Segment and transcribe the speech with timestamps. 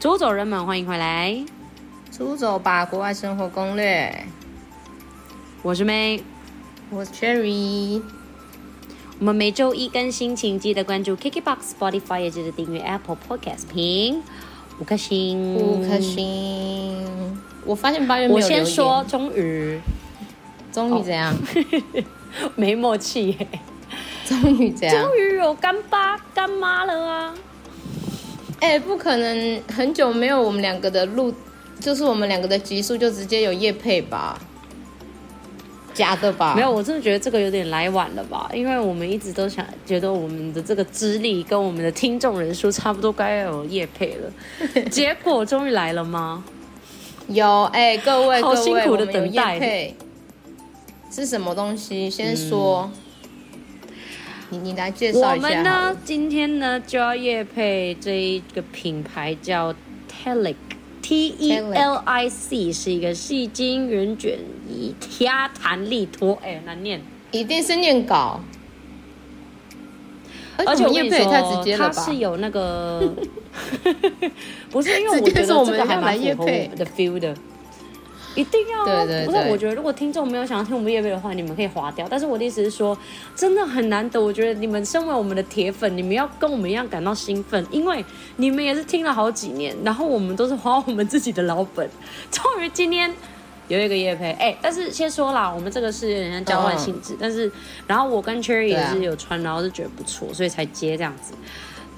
[0.00, 1.44] 出走人们，欢迎回来！
[2.12, 4.14] 出走吧，国外生活攻略。
[5.60, 6.22] 我是 May，
[6.88, 8.00] 我是 Cherry。
[9.18, 14.22] 我们每周一更新，请记得关注 KKBOX、Spotify，也记得订阅 Apple Podcast，评
[14.78, 17.36] 五颗星，五颗星。
[17.64, 18.36] 我发现八月没有。
[18.36, 19.80] 我先说，终于，
[20.70, 21.34] 终于怎样？
[21.34, 22.04] 哦、
[22.54, 23.48] 没默契耶。
[24.24, 27.34] 终于这样，终于有干爸干妈了啊！
[28.60, 31.32] 哎、欸，不可能，很久没有我们两个的录，
[31.80, 34.40] 就是我们两个的集数就直接有夜配吧？
[35.94, 36.54] 假的吧？
[36.56, 38.50] 没有，我真的觉得这个有点来晚了吧？
[38.52, 44.32] 因为我们一直都想觉得我们的这个资历跟我们的听众人数差不多，该要有业配了。
[44.90, 46.44] 结果终于来了吗？
[47.28, 49.54] 有哎、欸，各位，好辛苦的等待。
[49.54, 49.96] 业配
[51.12, 52.10] 是什么东西？
[52.10, 52.90] 先说。
[52.92, 53.07] 嗯
[54.50, 55.48] 你你来介绍一下。
[55.48, 59.74] 我们呢，今天呢就要业配这一个品牌叫
[60.10, 65.28] Telic，T E L I C，是一个细晶圆卷仪，贴
[65.60, 68.40] 弹力托，哎，难念，一定是念稿。
[70.66, 71.94] 而且我业配也太直接了吧？
[71.94, 73.14] 它是有那个，
[74.70, 77.34] 不是因为我觉得这个还蛮符合我们的 feel 的。
[78.38, 78.84] 一定要啊！
[78.84, 82.06] 对对对，不是，我觉得如果听众没有想要听我们业配的话，你们可以划掉。
[82.08, 82.96] 但是我的意思是说，
[83.34, 84.20] 真的很难得。
[84.20, 88.04] 我觉得你们身为我们的铁粉，你们要跟我们一样感到兴奋，因为
[88.36, 91.90] 你们也是听了好几年，然后我们都是花我们自己的老本，
[92.30, 93.12] 终于今天
[93.66, 94.30] 有一个夜配。
[94.34, 97.50] 哎，但是先说啦，我们这个是有点像交换性质，嗯、但是
[97.88, 101.34] 然后我跟 Cherry 也是有穿，然后是觉得不错，所以才接这样子。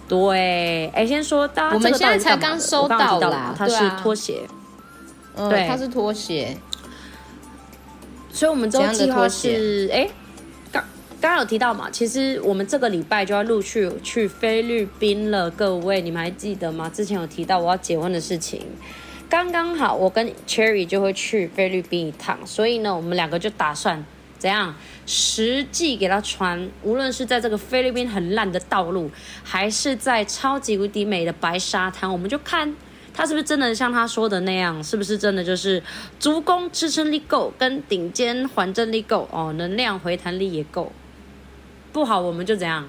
[0.08, 4.40] 对，哎，先说大家，我们现在才刚收到啦，它是拖鞋。
[5.36, 6.56] 对，它是拖鞋，
[8.30, 10.10] 所以我们周计划是，哎，
[10.70, 10.82] 刚
[11.20, 16.90] 刚刚有提到嘛，其实我们这个礼拜就要陆续去菲律宾了，各位，你们还记得吗？
[16.92, 18.66] 之前有提到我要结婚的事情，
[19.28, 24.04] 刚刚好，我跟 Cherry 就会去菲律宾一趟，所以呢，我们两个就打算
[24.38, 24.74] 怎样
[25.06, 29.10] 实际给他穿，无论是在这个菲律宾很烂的道路，
[29.42, 32.74] 还是在超级无敌美的白沙滩，我们就看。
[33.20, 34.82] 他是不是真的像他说的那样？
[34.82, 35.82] 是不是真的就是
[36.18, 40.90] 足弓支撑力够，跟顶尖缓震力够哦，能量回弹力也够？
[41.92, 42.88] 不好，我们就怎样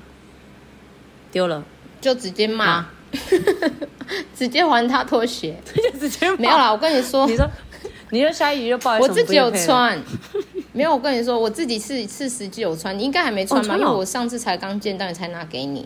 [1.34, 1.62] 丢了，
[2.00, 2.94] 就直接骂，啊、
[4.34, 6.72] 直接还他拖鞋，就 直接没有啦。
[6.72, 7.46] 我跟你说，你说，
[8.12, 10.02] 你说下一集就不好意思，我自己有穿，
[10.72, 10.94] 没有。
[10.94, 13.75] 我跟你说，我自己是是实际有穿，你应该还没穿吧？
[13.75, 15.86] 哦、因为我上次才刚见到你，才拿给你。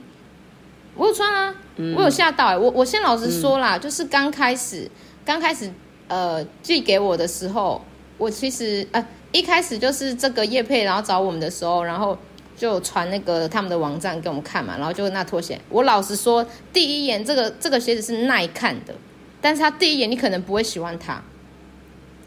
[0.95, 2.57] 我有穿啊，嗯、我有吓到哎、欸！
[2.57, 4.89] 我我先老实说啦，嗯、就是刚开始
[5.25, 5.69] 刚开始
[6.07, 7.83] 呃寄给我的时候，
[8.17, 12.17] 我其实呃一开始就是这个叶佩，然后找我们的时候，然后
[12.55, 18.93] 就传那个他们的网站给我们看嘛，然后就那拖鞋，我老实说，第一眼这个这个鞋子是耐看的，
[19.41, 21.21] 但是他第一眼你可能不会喜欢它。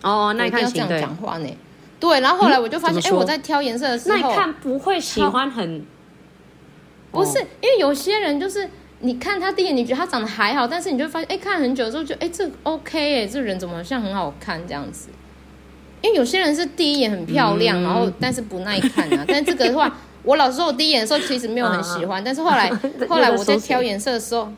[0.02, 1.48] 哦，耐看型这样讲话呢？
[1.98, 5.84] 对，对，然后后来我就发现，哎、嗯欸，我在挑颜色的时候，耐看不会喜欢很。
[7.10, 8.68] 不是，因为有些人就是，
[9.00, 15.08] 你看他第一眼，你觉得他长得还好，但是你就发现，哎，看很久之后就，哎，这 OK 哎，这人怎么像很好看这样子？
[16.00, 19.24] 因为有些人是第一眼很漂亮，嗯、然后但是不耐看啊。
[19.26, 22.70] 但这个的话，我老实说，我第一眼的时候其实没有很喜欢，啊、但是后来
[23.08, 24.52] 后来我在挑颜色的时候，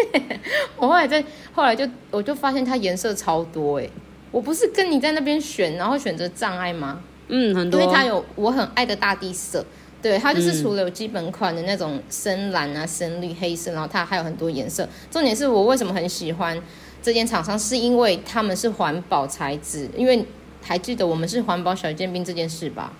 [0.78, 1.22] 我后来在
[1.52, 3.88] 后来就我就发现它颜色超多哎，
[4.30, 7.00] 我不是跟你在那边选，然后选择障碍吗？
[7.28, 9.64] 嗯，很多，因为它有我很爱的大地色。
[10.02, 14.86] 对，它就是除了有基本款的那种深蓝啊、深绿、黑色，然后它还有很多颜色。
[15.10, 16.60] 重点是我为什么很喜欢
[17.00, 19.88] 这间厂商，是因为他们是环保材质。
[19.96, 20.26] 因为
[20.60, 22.92] 还记得我们是环保小尖兵这件事吧？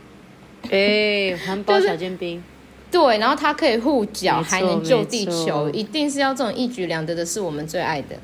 [0.70, 2.42] 哎，环保小尖兵。
[2.90, 8.16] 对，然后它可以护脚，还能救地球，一定是要这种一举两得的，是我们最爱的。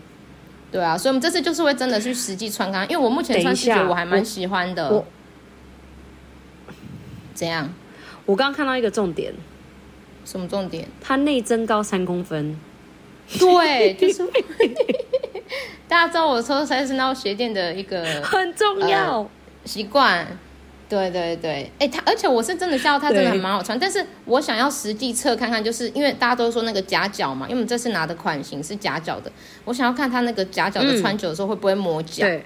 [0.71, 5.05] 对啊，所以我们这次就是会真的去实际穿看，因为我目前穿觉得我还蛮喜欢的。
[7.35, 7.73] 怎样？
[8.29, 9.33] 我刚刚看到一个重点，
[10.23, 10.87] 什么重点？
[11.01, 12.61] 它内增高三公分，
[13.39, 14.23] 对，就是
[15.89, 19.31] 大家知道我说才是那鞋垫的一个 很重要、呃、
[19.65, 20.27] 习惯。
[20.91, 29.33] 对对对，哎，它而且我是真的知道它真的很蛮好穿，但是我想要实际测看看，就是因为大家都说那个夹脚嘛，因为我们这次拿的款型是夹脚的，
[29.65, 32.27] 我想要看它那个夹脚的穿久的时候会不会磨脚。
[32.27, 32.45] 嗯、对，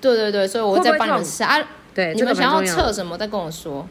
[0.00, 1.60] 对对对，所以我会再帮你们试啊。
[1.94, 3.86] 对，你们想要测什么，再跟我说。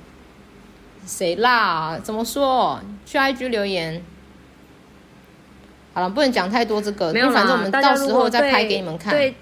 [1.06, 2.00] 谁啦？
[2.04, 2.80] 怎么说？
[3.06, 4.02] 去 IG 留言。
[5.94, 9.14] 好了，不能讲太多这个，因为反正我们到时候再拍给你们看。
[9.14, 9.36] 对，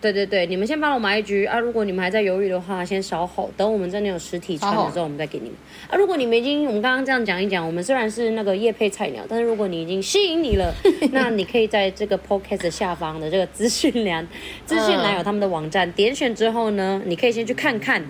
[0.00, 1.58] 对对对，你们先帮我买一局啊！
[1.60, 5.54] 如果你们还在犹豫的话，先稍后，等我们真的有实体穿的时候，我们再给你们
[5.88, 5.96] 啊！
[5.96, 10.74] 如果你们已经，我们刚刚这样讲一讲，我们虽然是那个业配菜鸟，但是如果你已经吸引你了，
[11.12, 14.26] 那你可以在这个 podcast 下方的这个资讯栏，
[14.66, 18.02] 资讯栏有他们的网站，点选之后呢，你可以先去看看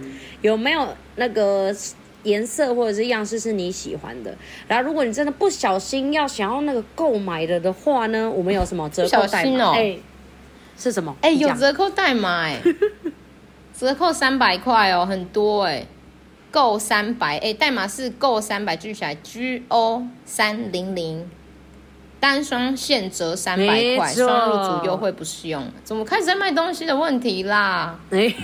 [0.43, 1.75] 有没有那个
[2.23, 4.37] 颜色或者是样式是你喜欢的。
[4.67, 9.73] 然后，如果你真的不小心要想要那个购买的的话呢，我们有什么折扣代码？
[9.75, 9.99] 哎。
[10.81, 11.13] 是什么？
[11.23, 12.63] 哎、欸，有折扣代码哎，
[13.77, 15.85] 折扣三百块哦，很多哎，
[16.53, 21.29] 够三百哎，代码是够三百，记起来 G O 三零零，
[22.21, 25.65] 单双现折三百块，双入组优惠不适用。
[25.85, 27.99] 怎么开始在卖东西的问题啦？
[28.11, 28.37] 哎、欸，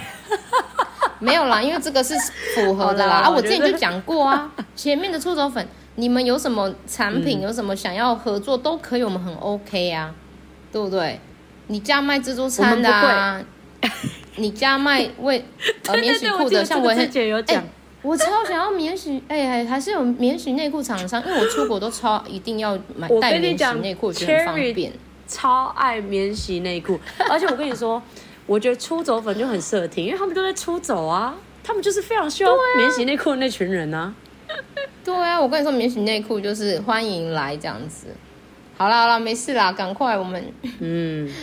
[1.18, 2.14] 没有啦，因为这个是
[2.54, 3.16] 符合的啦。
[3.16, 5.66] 啊，我之前就讲过啊，前面的出走粉，
[5.96, 10.14] 你们有什么产品，嗯、有什么想要合作都可以，我们很 OK 啊，
[10.70, 11.20] 对不对？
[11.66, 13.40] 你家卖自助餐的啊？
[14.36, 15.44] 你家卖为
[15.86, 17.68] 呃 免洗裤的，像我之前有讲、欸，
[18.04, 24.92] 我超想要免洗，哎、欸，还是有免洗内裤厂商，因为我出国都超一定要买带免洗内裤，觉得很方便。
[25.26, 28.00] 超爱免洗内裤，而且我跟你说，
[28.44, 31.34] 我觉得出走粉就很适合听，因为他们都在出走啊，
[31.64, 34.14] 他们就是非常需要免洗内裤的那群人啊。
[35.02, 38.08] 对啊，我跟你说，免洗内裤就是欢迎来这样子。
[38.76, 40.44] 好啦好啦，没事啦，赶快我们
[40.80, 41.32] 嗯。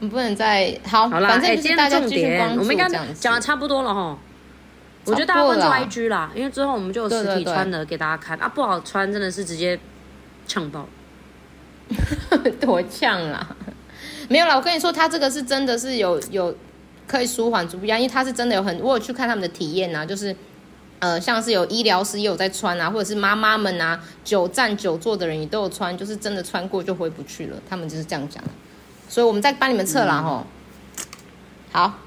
[0.00, 4.18] 我们不能再好，好啦，反正就是大家继续关注，我们应该讲的差不多了哈。
[5.06, 9.78] 我觉得大家关注 IG 啦，因为之后我们就有实体穿的给大家看啊，不好穿真的是直接
[10.46, 10.88] 呛爆，
[12.60, 13.46] 多呛啦！
[14.28, 16.54] 没有啦，我跟你说，它这个是真的是有有
[17.06, 20.34] 可以舒缓不一样，因为他是真的有很，我有去看他们的体验啊，就是
[21.00, 28.42] 呃，像是有医疗师也有在穿啊，或者是妈妈们啊，久站久坐的人也都有穿，就是真的穿过就回不去了，他们就是这样讲。
[29.06, 30.46] 所以我们再帮你们测了哈。
[31.72, 31.98] 好，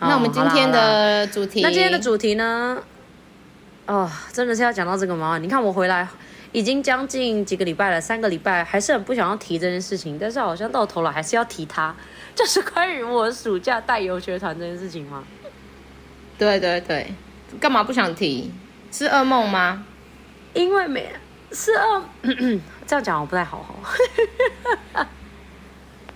[0.00, 2.82] 那我们今天的主题，那今天的主题呢？
[3.86, 5.38] 哦，真的是要讲到这个吗？
[5.38, 6.06] 你看我回来
[6.52, 11.94] 已经将近几个礼拜了，三个礼拜还是很不想要提这件事情，但是好像到头了还是要提它，
[12.34, 15.22] 就是关于我暑假带游学团这件事情吗？
[16.38, 17.12] 对对对，
[17.60, 18.52] 干嘛不想提？
[18.90, 19.84] 是噩梦吗？
[20.52, 21.10] 因为没
[21.52, 22.02] 是噩，
[22.86, 23.58] 这样讲我不太好
[24.92, 25.06] 哈。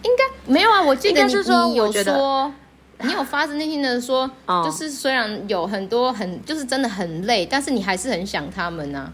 [0.03, 2.53] 应该没有啊，我记得你是说你有说，
[3.01, 4.29] 你有发自内心的说，
[4.65, 9.13] 就是虽然有很多很，就是真的很累，但是你还是很想他们啊，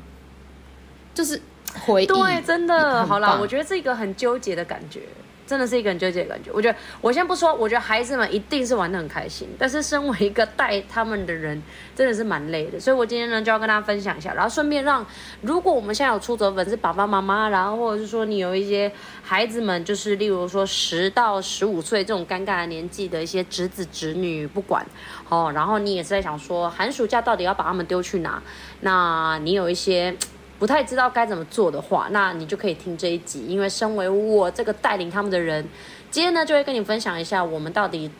[1.12, 1.40] 就是
[1.84, 5.02] 回忆，对，真的，好啦，我觉得这个很纠结的感觉。
[5.46, 6.50] 真的是一个很纠结的感觉。
[6.52, 9.48] 我觉得，我先不说，我觉得孩子们一定是玩得很开心。
[9.58, 11.62] 但是，身为一个带他们的人，
[11.94, 12.80] 真的是蛮累的。
[12.80, 15.04] 所以我今天呢，就要跟大家分享一下，然后顺便让，
[15.42, 18.90] 如果我们现在有出走粉是爸爸妈妈，然后或者是说你有一些
[19.22, 24.84] 孩子们，就是例如说十到十五岁这种尴尬的年纪的一些侄子侄女，不管
[25.28, 28.42] 哦，然后你也是在想说，寒暑假到底要把他们丢去哪？
[28.80, 30.16] 那你有一些。
[30.58, 35.66] 不太知道该怎么做的话，那你就可以听这一集，因为身为我这个带领他们的人，
[36.10, 38.10] 今天呢就会跟你分享一下我们到底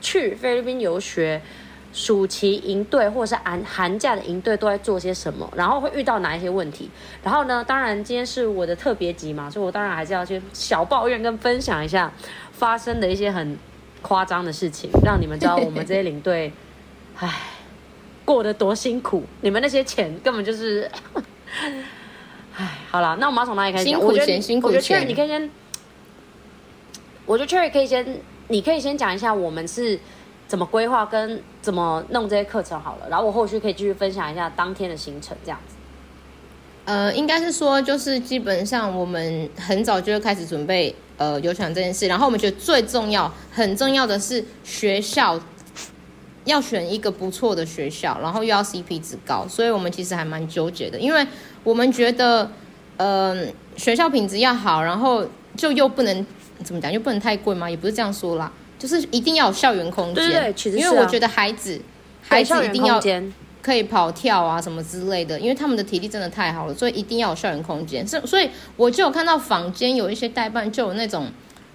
[0.00, 1.40] 去菲律宾游学、
[1.92, 6.90] 暑期营队或者是寒寒假的营队都在做些什么，然后会遇到哪一些问题。
[7.22, 12.10] 然后呢，当然今天是我的特别集嘛，所以我当然还是要去小抱怨跟分享一下
[12.52, 13.56] 发生的一些很
[14.00, 16.52] 夸张的事情，让你们知道我们这些领队，
[17.18, 17.30] 唉，
[18.24, 19.22] 过得多辛苦。
[19.42, 20.90] 你们那些钱根本就是。
[22.56, 23.84] 哎，好了，那我们要从哪里开始？
[23.84, 24.76] 辛苦钱，辛苦钱。
[24.76, 25.50] 我觉得 Cherry 你可以先，
[27.26, 29.98] 我觉得 Cherry 可以先，你可以先讲一下我们是
[30.46, 35.76] 怎么规划跟怎么弄这些课程好了，然后我后续可以继续分享一下当天的行程这样子。
[36.84, 45.40] 呃，应该是说，就是基本上我们很早就会开始准备呃游船这件事，然后我们觉得最重要、很重要的是学校。
[46.44, 51.24] 要选一个不错的学校，然后又要 CP 值高，所以我们其实还蛮纠结的，因为
[51.62, 52.50] 我们觉得，
[52.96, 53.46] 嗯、呃，
[53.76, 55.24] 学校品质要好，然后
[55.56, 56.26] 就又不能
[56.64, 61.80] 怎么讲，又不能太贵嘛，也不是这样说啦，就是一定要有校园空间，对对，其实啊，因为我觉得孩子
[62.22, 63.00] 孩子一定要
[63.62, 68.04] 可以跑跳啊什么之类的，因为他们的体力真的太好了，所以一定要有校园空间。
[68.06, 71.26] 所所以我就有看到坊间有一些代办就有那种。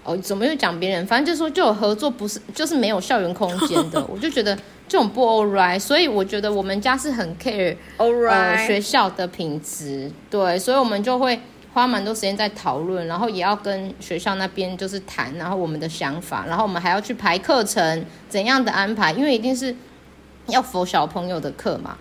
[0.08, 1.06] 哦，怎么又讲别人？
[1.06, 4.56] 反正就说，就有合作，不是就是没有校园空间的，我就觉得
[4.88, 5.78] 这种不 all right。
[5.78, 11.38] 所以我觉得我们家是很 care all right 呃学校的品质，对，所以我们就会
[11.74, 19.12] 花蛮多时间在讨论，然后也要跟学校那边就是谈，然后我们的想法，然后我们还要去排课程，怎样的安排？
[19.12, 19.76] 因为一定是
[20.48, 21.98] 要 for 小朋友的课嘛，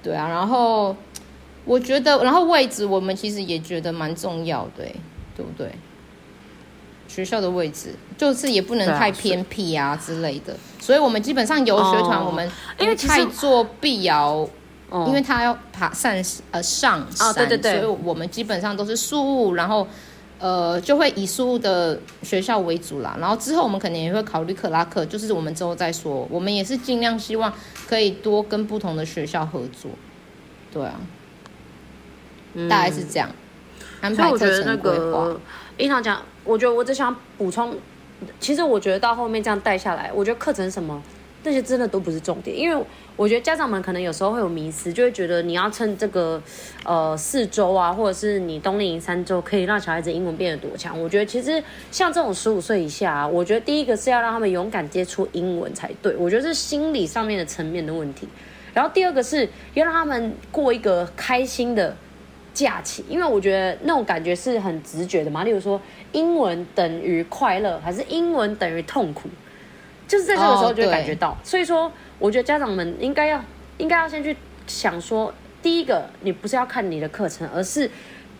[0.00, 0.28] 对啊。
[0.28, 0.94] 然后
[1.64, 4.84] 我觉得，然后位置我们其实也觉得蛮重要的，
[5.36, 5.72] 对不对？
[7.14, 10.56] 学校的位置，就是也不能太偏僻啊之类的。
[10.80, 14.48] 所以我们基本上游学团，我们因为太做必要，
[15.06, 16.10] 因为他要爬上
[16.50, 19.86] 呃上山，对对对，所以我们基本上都是宿雾，然后
[20.38, 23.14] 呃就会以宿雾的学校为主啦。
[23.20, 26.26] 然后之后我们可能也会考虑克拉克，就是我们之后再说。
[26.30, 27.52] 我们也是尽量希望
[27.86, 29.90] 可以多跟不同的学校合作。
[30.72, 30.94] 对啊，
[32.54, 33.28] 嗯、大概是这样。
[34.00, 35.36] 安排课程规划。
[35.78, 37.76] 所以我觉得那个樱桃讲，我觉得我只想补充，
[38.38, 41.02] 其实我觉得到后面这样带下来，我觉得课程什么
[41.44, 42.84] 那些真的都不是重点，因为
[43.16, 46.40] 我觉得家长们可能有时候会有迷思，就会觉得你要趁这个
[46.84, 51.00] 呃四周啊，或者是你冬令营三周，可以让小孩子英文变得多强。
[51.00, 58.28] 我觉得其实像这种十五岁以下啊，我觉得第一个是要让他们勇敢接触英文才对，我觉得是心理上面的层面的问题。
[58.72, 61.94] 然后第二个是要让他们过一个开心的
[62.54, 65.44] 假期，因为我觉得那种感觉是很直觉的嘛。
[65.44, 65.80] 例如说，
[66.12, 69.28] 英文等于快乐，还是英文等于痛苦，
[70.06, 71.28] 就是在这个时候就会感觉到。
[71.28, 73.42] Oh, 所以说，我觉得家长们应该要
[73.78, 75.32] 应该要先去想说，
[75.62, 77.90] 第一个，你不是要看你的课程，而是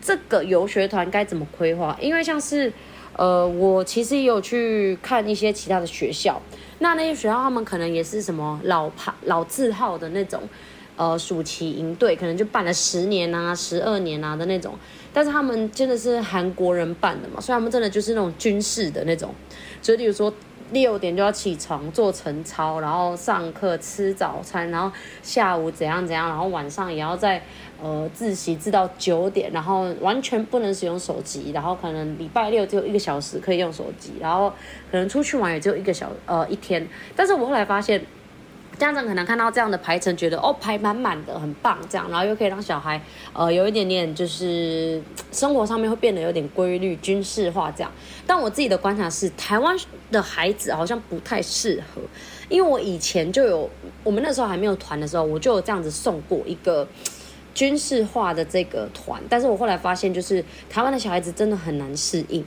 [0.01, 1.97] 这个游学团该怎么规划。
[1.99, 2.71] 因为像是
[3.15, 6.41] 呃，我其实也有去看一些其他的学校。
[6.79, 10.41] 那那些学校，他们可能也是什么老牌老字号的那种，
[10.95, 14.75] 呃，暑期营队，可能就办了十年啊、十二年啊的那种。
[15.13, 19.33] 但是他们真的是韩国人办的嘛，所以他们真的就是那种军事的那种，
[19.81, 20.33] 就例如说
[20.71, 27.41] 六点就要起床做晨操，然后上课吃早餐，然后下午怎样怎样，然后晚上也要在。
[27.81, 34.49] 呃，自习自到九点，然后完全不能使用手机，然后可能礼拜六只有一个小时可以用手机，然后
[34.89, 36.87] 可能出去玩也只有一个小呃一天。
[37.13, 38.01] 但是我后来发现，
[38.77, 43.01] 家长可能看到这样的排程，觉得哦排满满的很棒，这样，然后又可以让小孩
[43.33, 45.01] 呃有一点点就是
[45.31, 47.91] 生活上面会变得有点规律、军事化这样。
[48.25, 49.77] 但我自己的观察是，台湾
[50.11, 52.01] 的孩子好像不太适合，
[52.49, 53.69] 因为我以前就有，
[54.03, 56.87] 我们那时候还没有团的时候，我就有这样子送过一个。
[57.55, 62.43] 军事化的这个团，但是我后来发现，就是台湾的小孩子真的很难适应，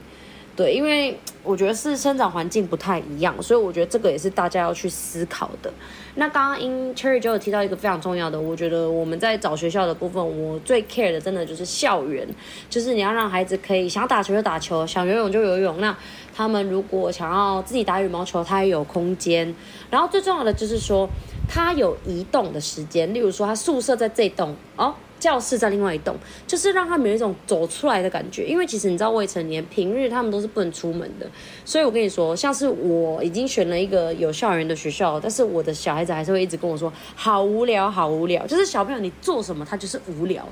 [0.53, 5.71] 对，因为我觉得是生长环境不太一样，所以我觉得这个也是大家要去思考的。
[6.17, 12.27] 那刚刚因 Cherry 就有提到一个非常重要的，我觉得我们在找学校的部分，我最 care 的真的就是校园，
[12.69, 15.79] 就是你要让孩子可以想打球就打球，想游泳就游泳。
[15.79, 15.95] 那
[16.35, 19.55] 他们如果想要自己打羽毛球，他也有空间。
[19.89, 21.07] 然后最重要的就是说。
[21.49, 28.45] 他有移动的时间，例如说他宿舍在这栋哦，教室在另外一栋，就是让他们有一种走出来的感觉。
[28.45, 31.25] 因为其实你知道，未成年平日他们都是不能出门的，
[31.65, 38.45] 所以我跟你说，像是我已经选了一个有校园的学校，但是我的小孩子还是会一直跟我说好无聊，好无聊。
[38.47, 40.47] 就是小朋友你做什么他就是无聊，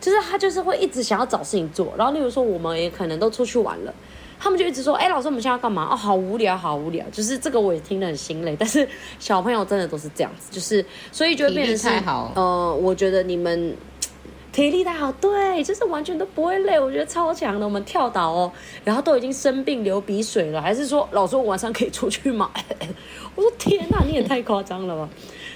[0.00, 1.92] 就是他就是会一直想要找事情做。
[1.96, 3.94] 然后例如说我们也可能都出去玩了。
[4.40, 5.88] 他们就一直说：“哎、欸，老师，我们现在要干嘛？
[5.90, 7.04] 哦，好无聊，好无聊。
[7.10, 8.54] 就是这个我也听得很心累。
[8.60, 12.32] 但是小朋友真的都是这样子，就是所以就会变成太好。
[12.36, 13.76] 呃，我觉得你们
[14.52, 16.78] 体力太好，对，就是完全都不会累。
[16.78, 17.66] 我觉得超强的。
[17.66, 18.52] 我们跳岛哦，
[18.84, 22.50] 然后都已经生病流鼻水了，还是说老师我晚上可以出去吗？
[23.34, 25.08] 我说天哪，你也太夸张了吧！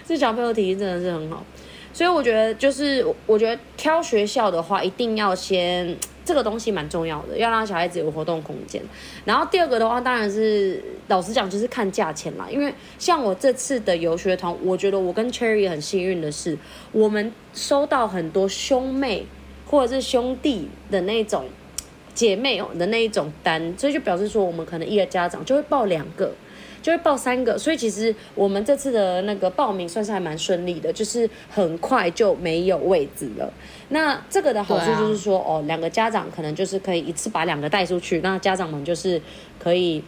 [0.06, 1.42] 这小朋友体力真的是很好，
[1.92, 8.82] 所以我觉得就是我觉得挑学校的话，一定要先。”这个东西蛮重要的，要让小孩子有活动空间。
[9.24, 12.46] 然后第二个的话，当然是老实讲，就是看价钱啦。
[12.50, 16.56] 因为像我这次的游学团，我觉得我跟 Cherry 很幸运的是，
[16.92, 19.26] 我们收到很多兄妹
[19.66, 21.46] 或者是兄弟的那种
[22.14, 26.32] 姐妹的那一种单，所以就表示说，我们可能一个家长就会报两个。
[26.82, 33.50] 就会报三个，所以其实我们这次的那个报名算是还蛮顺利的，就是很快就没有位置了。
[33.90, 39.22] 那这个的好处就是说，哦，两个家长可能就是可以一次把两个带出去，那家长们就是
[39.58, 40.02] 可以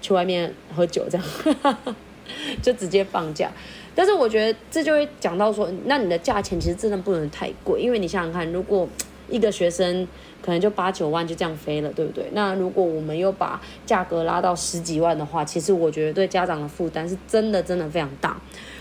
[0.00, 1.76] 去外面喝酒这样，
[2.62, 3.50] 就直接放假。
[3.94, 8.88] 但是我觉得这就会讲到说，那你的价钱其实真的不能太贵，因为你想想看，如果
[9.28, 10.06] 一个学生。
[10.42, 12.28] 可能就八九万就这样飞了，对不对？
[12.32, 18.36] 那如果我们又把价格拉到十几万的话，其实我觉得对家长的负担是真的真的非常大。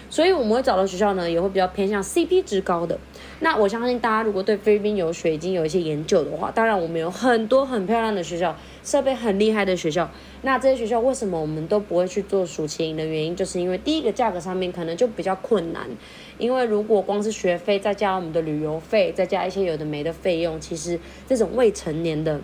[0.09, 2.97] 所以我们会找到学校呢，也会比较偏向 CP 值高的。
[3.45, 10.09] 那我相信大家如果对菲律宾游学已经有一些研究的话，当然我们有很多很漂亮的学校，设备很厉害的学校。
[10.41, 15.87] 那这些学校为什么我们都不会去做暑期营的原因，就是因为第一个价格上面可能就比较困难。
[16.39, 22.41] 因为如果光是学费，再加我们的旅游费，再加一些有的没的费用，其实这种未成年的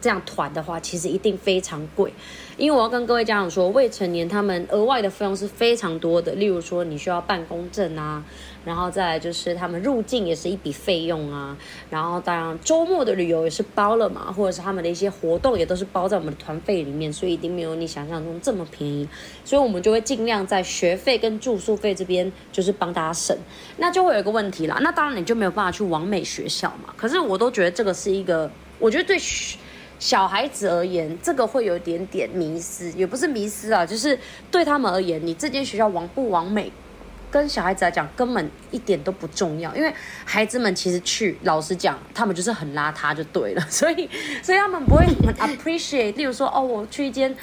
[0.00, 2.12] 这样团的话，其实一定非常贵。
[2.56, 8.24] 因为我要跟各位家长说，未成年他们额外的费用是非常多的，例如说你需要办公证啊。
[8.64, 11.56] 然后再来就是他们入境也是一笔费用啊，
[11.90, 19.08] 然后当然周末的旅游也是包了嘛，或者是他们的一些活动也都是包在我们的团费里面，所以一定没有你想象中这么便宜，
[19.44, 23.36] 所以我们就会尽量在学费跟住宿费这边就是帮大家省。
[23.78, 26.94] 那就会有一个问题啦，那当然你就没有办法去完美学校嘛。
[26.96, 29.16] 可是我都觉得这个是一个，我觉得对
[29.98, 34.18] 小孩子而言，这个会有一点点迷失，也不是迷失啊，就是
[34.50, 36.70] 对他们而言，你这间学校完不完美？
[37.32, 39.92] 跟小孩子来讲，根本一点都不重要，因为
[40.24, 44.08] 孩子们其实去，老实讲，他们就是很邋遢就对了， 所以，
[44.42, 46.14] 所以他们不会很 appreciate。
[46.14, 47.34] 例如说，哦，我去一间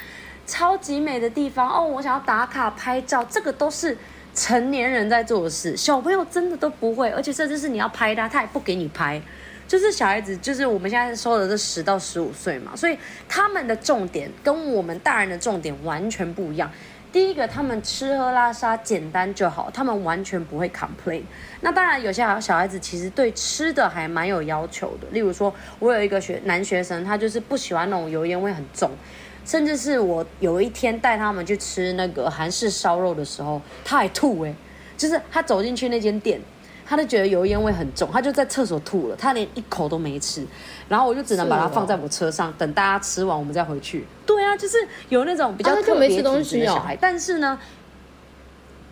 [0.46, 3.98] 超级美的地方，哦，我想要打卡拍照，这个都是
[4.32, 9.20] 成年人在做的事，小朋友真的都不会，而且甚至是你要拍他，他也不给你拍。
[9.66, 16.68] 就是小孩子，就是我们现在收的是十到十五岁嘛，所以他们的重点跟我们大人的重点完全不一样。
[17.12, 21.22] 第一个，他们吃喝拉撒简单就好，他们完全不会 complain。
[21.60, 25.08] 那当然，有些小孩子其实对吃的还蛮有要求的。
[25.10, 28.90] 例如说，我有一个学男学生，他就是不喜欢那种油烟味很重，
[29.44, 34.54] 甚至是我有一天带他们去吃那个韩式烧肉的时候，他还吐诶，
[34.96, 36.40] 就是他走进去那间店。
[36.90, 40.44] 他就觉得油烟味很重，他就在厕所吐了，他连一口都没吃，
[40.88, 44.04] 然后我就只能把它放在我车上，等大家吃完我们再回去。
[44.26, 44.76] 对啊，就是
[45.08, 47.56] 有那种比较特别体质的小孩，但是呢，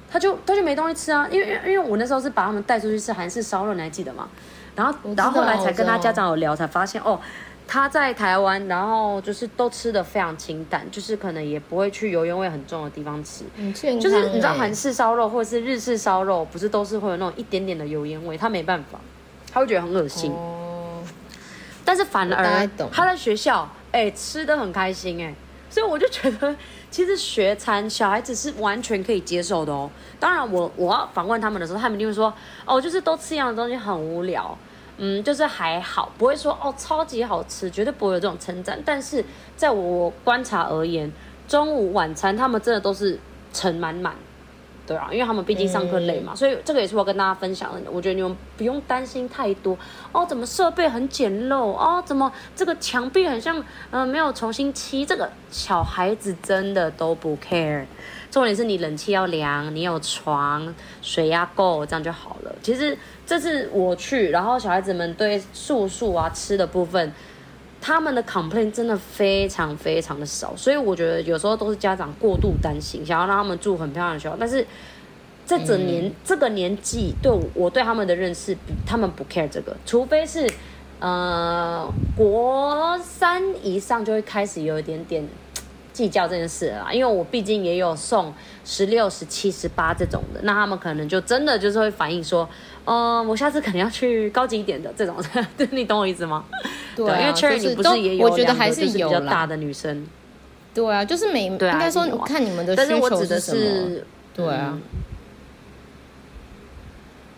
[0.08, 4.28] 他就他就没东西吃啊，因为因为我那时候是把他们带出去吃韩式烧肉，你还记得吗？
[4.76, 7.18] 然后然后后来才跟他家长有聊，才发现哦。
[7.68, 13.44] 他在台湾，然后就是都吃的非常清淡，就是可能也不会去油烟味很重的地方吃。
[14.00, 18.38] 就是你知道韩式烧肉或者是日式烧肉，不是都是会有那种一点点的油烟味？
[18.38, 18.98] 他没办法，
[19.52, 20.32] 他会觉得很恶心。
[20.32, 21.04] 哦。
[21.84, 25.34] 但是反而他在学校，哎，吃的很开心，哎，
[25.68, 26.56] 所以我就觉得，
[26.90, 29.90] 其实学餐小孩子是完全可以接受的哦。
[30.18, 32.32] 当然我，我我要访问他们的时候，他们一定会说，
[32.64, 34.56] 哦，就是都吃一样的东西很无聊。
[34.98, 38.80] 嗯，就是还好，不会说哦超级好吃，绝对不会有这种称赞。
[38.84, 39.24] 但是
[39.56, 41.10] 在我观察而言，
[41.46, 43.18] 中午晚餐他们真的都是
[43.52, 44.14] 盛满满，
[44.88, 47.90] 对啊，因为他们毕竟上课累嘛，嗯、所以这个也是我跟大家分享的。
[47.90, 49.76] 我觉得你们不用担心太多
[50.12, 53.58] 哦，怎么设备很简陋哦，怎么这个墙壁很像
[53.90, 57.84] 嗯、呃、没有重新漆，这个小孩子真的都不 care。
[58.30, 62.54] 重点是你冷气要凉，你有床，水压够，这样就好了。
[62.62, 62.96] 其实
[63.26, 67.12] 这次我去，然后小孩子们对住宿啊、吃的部分，
[67.80, 70.54] 他们的 complaint 真的非常非常的少。
[70.56, 74.36] 所以我觉得有时候都是家长过度担心，想要让他们住很漂亮的学校。
[74.38, 74.66] 但是
[75.46, 80.48] 这整年、嗯、这个年纪，对我，我对他们的认识，他们不 care 这个，除非是
[81.00, 85.26] 呃国三以上就会开始有一点点。
[85.90, 88.32] 计较这件事啦，因为我毕竟也有送
[88.64, 92.48] 十六、十七、十八这种的，那他们可能就真的就是会反映说，
[92.88, 95.14] 嗯、呃，我下次肯定要去高级一点的这种，
[95.58, 96.44] 对，你懂我意思吗？
[96.96, 100.06] 对、啊，因为 Cherry 你不是也有两个，我觉得还是比较大的女生。
[100.74, 104.82] 对啊，就是每应该说你看你们的需求是我指的是，对啊，嗯、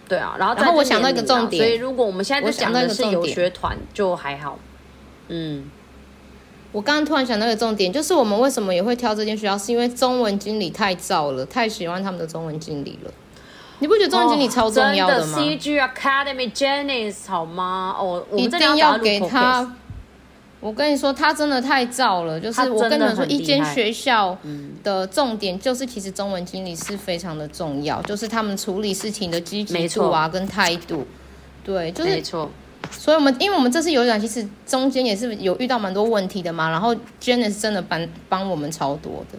[0.09, 4.59] 对啊，然后然后我想到一个重点，所以如果我们现在就讲的是游学团，就还好，
[5.29, 5.71] 嗯。
[6.73, 13.11] 我刚刚突然想到一个重点，就是我们为什么也会挑这间学校，是因为中文经理太燥了，太喜欢他们的中文经理了。
[13.81, 15.37] 你不觉得中文经理超重要的吗？
[15.37, 17.97] 哦、的 CG Academy Janice 好吗？
[17.99, 19.77] 哦，一定要给他。
[20.61, 22.39] 我跟你说，他真的太燥了。
[22.39, 24.37] 就是我跟你们说，一间学校
[24.85, 31.07] 的重点就是，其实中文经理是非常的重要，就是他们处理事情的积极度啊，跟态度。
[31.65, 32.51] 对，就是没错。
[32.91, 36.69] 所以，我们因为我们这次游览，其实中间也是有遇到蛮多问题的嘛。
[36.69, 39.39] 然后，Janice 真的帮帮我们超多的。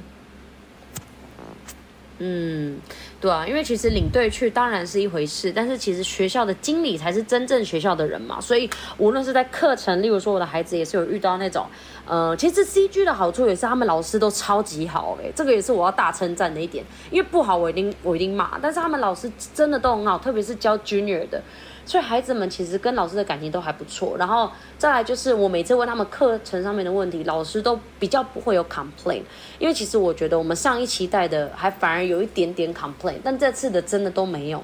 [2.23, 2.77] 嗯，
[3.21, 8.41] 对啊，因为其实领队去当然是一回事，但是其实学校的经理才是真正学校的人嘛。
[8.41, 11.67] 所以，无论是在课程，例如说我的孩子也是有遇到那种，
[12.07, 16.83] 呃，其实 CG 的好处也是他们老师都超级好，诶，这个也是我要大称赞的一点。
[17.11, 21.39] 因为不好我一定我一定骂，但是他们老师真的都很好，特别是教 Junior 的。
[21.85, 29.21] 所以孩子们其实跟老师的感情都还不错，然后再来就是我每次问他们课程上面的问题，老师都比较不会有 complain，
[29.59, 34.63] 因为其实我觉得我们上一期带的还反而有一点点 complain，但这次的真的都没有。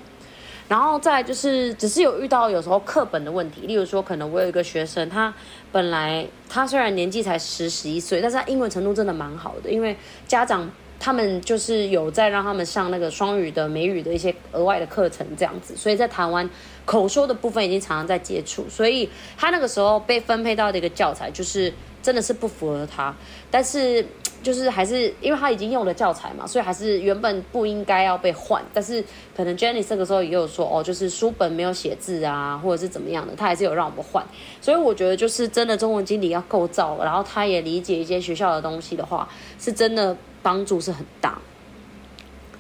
[0.68, 5.34] 然后再来就是只是有遇到有时候课本的问题，例如说可能我有一个学生，他
[5.72, 9.96] 本来他虽然年纪才十十一岁，但是他英文程度真的蛮好的，因为
[10.28, 10.70] 家长。
[11.00, 16.50] 他们就是有在让他们上那个双语的美语的一些额外的课程，这样子，所以在台湾
[16.88, 21.72] 口说的部分已经常常在接触，所以他那个时候被分配到的一个教材就是
[22.02, 23.14] 真的是不符合他，
[23.52, 24.06] 但是
[24.42, 28.64] 就是还是因为他已经用了教材嘛，所以还是原本不应该要被换。
[28.74, 29.04] 但是
[29.36, 34.26] 可能 Jenny 这个时候也有说哦，就是书本没有写字啊，或者是怎么样的，他还是有让我们换。
[34.62, 39.28] 所以我觉得就是真的中文经理要构造，然后他也理解一些学校的东西的话，
[39.60, 41.38] 是真的帮助是很大。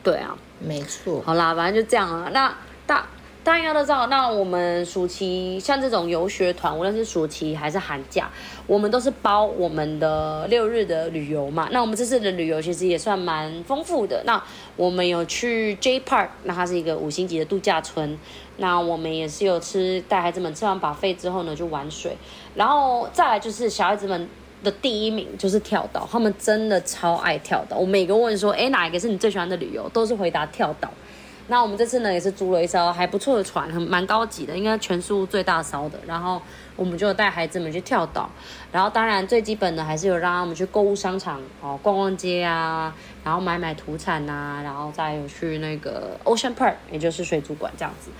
[0.03, 1.21] 对啊，没错。
[1.21, 2.29] 好啦，反正就这样啊。
[2.33, 2.53] 那
[2.85, 3.07] 大。
[3.47, 8.29] 大家都知道，那我们暑期像这种游学团，无论是暑期还是寒假，
[8.67, 11.69] 我们都是包我们的六日的旅游嘛。
[11.71, 14.21] 那我们这次的旅游其实也算蛮丰富的。
[14.25, 14.43] 那
[14.75, 18.19] 我们有去 J Park，那它是一个五星级的度假村。
[18.57, 22.17] 那我们也是有吃，带孩子们吃完 buffet 之后呢，就玩水。
[22.53, 24.27] 然后再来就是小孩子们
[24.61, 27.77] 的第一名就是跳岛，他们真的超爱跳岛。
[27.77, 29.87] 我每个问说，哎，哪一个是你最喜欢的旅游？
[29.93, 30.91] 都是回答跳岛。
[31.49, 35.97] 那我们这次呢，也是租了一艘还不错的船，很蛮高级的，应该全苏最大艘的。
[36.05, 36.41] 然后
[36.75, 38.29] 我们就带孩子们去跳岛，
[38.69, 48.11] 然后当然最基本的还是有让他们去购物商场哦，逛逛街啊，然后买买土产呐、啊，然后再有去那个 Ocean Park，也就是水族馆这样子。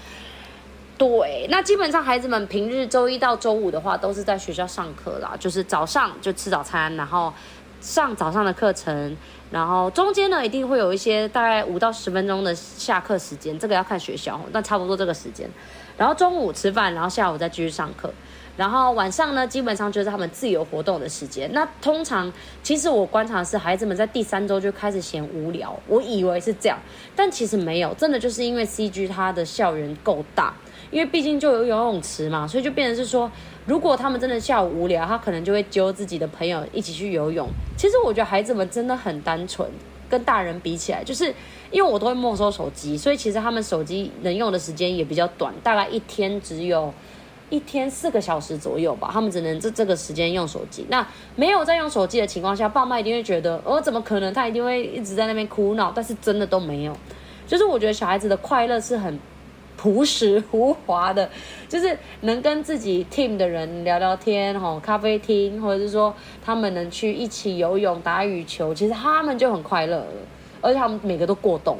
[0.98, 7.34] 对，那基本上孩子们平日周一到周五的话，都是在学校上课啦，就是早上就吃早餐，然后
[7.82, 9.18] 上早上的课程。
[9.50, 15.50] 然后中间呢，一定会有一些大概五到十分钟的下课时间，这个要看学校，但差不多这个时间。
[15.98, 18.14] 然后中午吃饭，然后下午再继续上课。
[18.58, 21.48] 然后晚上呢，基本上就是他们自由活动的时间。
[21.54, 22.32] 那通常，
[22.64, 26.78] 其实我观察是孩子们在第三周就开始嫌无聊，我以为是这样，
[27.16, 30.54] 但其实没有，真的就是因为 CG 它的校园够大，
[30.92, 33.32] 因为毕竟就有游泳池嘛，所以就变成是说。
[33.66, 37.50] 如果他们真的下午无聊，他可能就会揪自己的朋友一起去游泳。
[37.76, 39.70] 其实我觉得孩子们真的很单纯，
[40.10, 41.26] 跟大人比起来，就是
[41.70, 46.94] 因为我都会没收手机，所以其实他们手机能用的时间也比较短，大概一天只有
[47.50, 49.10] 一天四个小时左右吧。
[49.12, 50.86] 他们只能这这个时间用手机。
[50.88, 54.34] 那没有在用手机的情况下，爸妈一定会觉得，哦，怎么可能？
[54.34, 55.92] 他一定会一直在那边哭闹。
[55.94, 56.96] 但是真的都没有，
[57.46, 59.20] 就是我觉得小孩子的快乐是很。
[59.78, 61.30] 朴实无华的，
[61.70, 66.14] 就是能跟自己 team 的人聊聊天，吼，咖啡厅，或者是说
[66.44, 70.08] 他们能去一起游泳、打羽球，其实他们就很快乐了，
[70.62, 71.78] 而且他们每个都过动，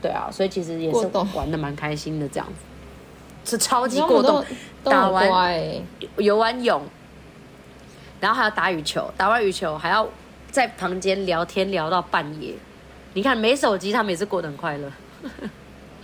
[0.00, 2.46] 对啊，所以其实也是玩的蛮开心的这样
[3.44, 4.44] 子，是超级过动，
[4.84, 5.28] 打完
[6.18, 6.80] 游完泳，
[8.20, 10.08] 然后还要打羽球，打完羽球还要
[10.52, 12.54] 在房间聊天聊到半夜，
[13.14, 14.88] 你看没手机，他们也是过得很快乐。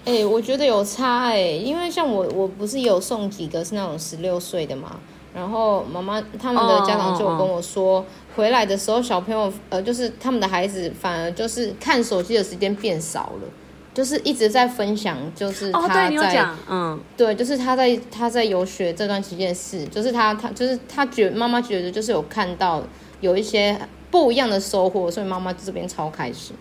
[0.08, 4.98] 哎、欸，我觉得有差哎、欸，因为像我，我不是有送几个是那种十六岁的嘛，
[5.34, 8.12] 然后妈妈他们的家长就有跟我说，oh, oh, oh.
[8.34, 13.48] 回来的时候小朋友呃，就是他们的孩子反而就是看手机的时间变少了，
[13.92, 22.82] 就是一直在分享，就是他在，oh, 嗯，对，就是他在他在游学这段期间事，就是他他就是他觉妈妈觉得就是有看到
[23.20, 23.78] 有一些
[24.10, 26.56] 不一样的收获，所以妈妈这边超开心，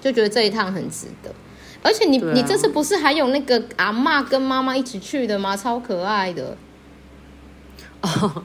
[0.00, 1.30] 就觉得这一趟很值得。
[1.82, 5.56] 而且你、啊、你这次不是还有那个阿嬷跟妈妈一起去的吗？
[5.56, 6.56] 超可爱的。
[8.02, 8.44] 哦，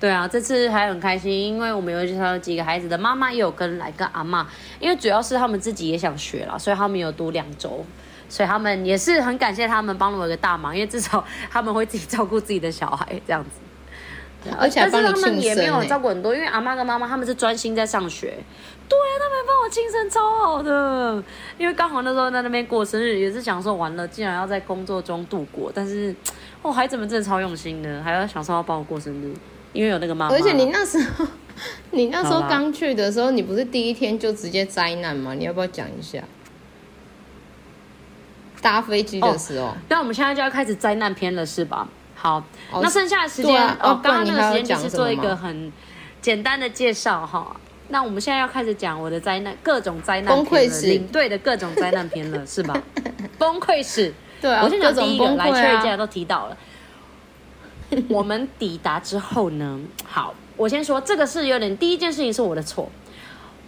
[0.00, 4.44] 对啊，这次还很开心，因为我们有介绍几个孩子的妈妈也有跟来跟阿嬷，
[4.80, 7.84] 因为主要是他们自己也想学啦，所以他们有读两周，
[8.28, 13.50] 所以他们也是很感谢他们帮了我一个大忙，因为至少他们会自己照顾自己的小孩这样子。
[14.58, 18.38] 而且帮你庆生，他们也没有照顾很多，因为阿妈跟妈妈他们是专心在上学。
[18.88, 21.22] 对啊，他们帮我庆生超好的，
[21.58, 25.72] 因为刚好那时候在那边过生日，也是享受完了，竟然要在工作中度过。
[25.74, 26.14] 但是
[26.62, 29.34] 哦，孩子们真的超用心的，还要想说要帮我过生日，
[29.72, 30.34] 因为有那个妈妈。
[30.36, 31.26] 而且你那时候，
[31.90, 35.34] 你那时候刚去的时候，你不是第一天就直接灾难吗？
[35.34, 36.22] 你要不要讲一下？
[38.62, 39.72] 搭飞机的时候。
[39.88, 41.88] 那、哦、我们现在就要开始灾难片了，是吧？
[42.16, 45.70] 好，哦、那剩下的时间，哦，刚刚、那个时间就是做一个很
[46.20, 47.54] 简单的介绍哈。
[47.88, 52.82] 那我们现在要开始讲我的灾难，各种灾难崩溃史，领队的各种灾难片了，是吧？
[53.38, 56.56] 崩溃史，对啊，我先讲第一个，来，确认既然都提到了。
[58.08, 62.90] 我们抵达之后呢，好，我先说这个是有点第一件事情是我的错，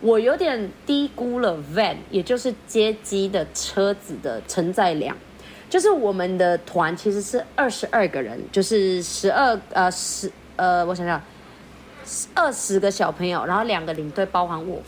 [0.00, 5.16] 我有点低估了 van，也就是接机的车子的承载量。
[5.68, 11.22] 就是我们的团其实是二十二个人，就是十二呃十呃，我想想，
[12.34, 14.80] 二十个小朋友，然后两个领队，包含我。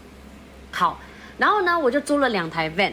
[0.73, 0.99] 好，
[1.37, 2.93] 然后呢，我就租了两台 van，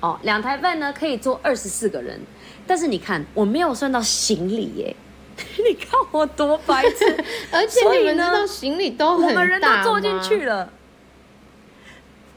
[0.00, 2.18] 哦，两台 van 呢可以坐二十四个人，
[2.66, 4.96] 但是你看我没有算到行李耶，
[5.36, 9.28] 你看我多白痴， 而且你们知道行李都很大？
[9.28, 10.72] 我们人都坐进去了，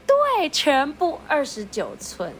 [0.06, 2.32] 对，全部二十九寸。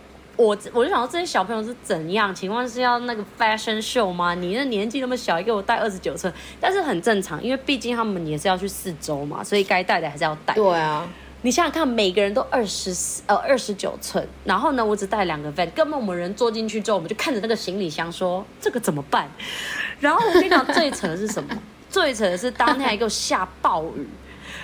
[0.42, 4.34] 我我就想说这些小朋友是怎样情况是要那个 fashion show 吗？
[4.34, 10.52] 你那年纪那么小，给我带二十九寸，但是很正常，因为毕竟他们也是要去四周嘛，所以该带的还是要带。
[10.54, 11.08] 对啊，
[11.42, 19.30] 你想想看，每个人都二十四呃二十九寸，然后呢，我只带两个 van，根本我们人坐进去之后，我们就看着那个行李箱说这个怎么办？
[20.00, 21.56] 然后我跟你讲最扯的是什么？
[21.88, 24.08] 最扯的是当天还给我下暴雨。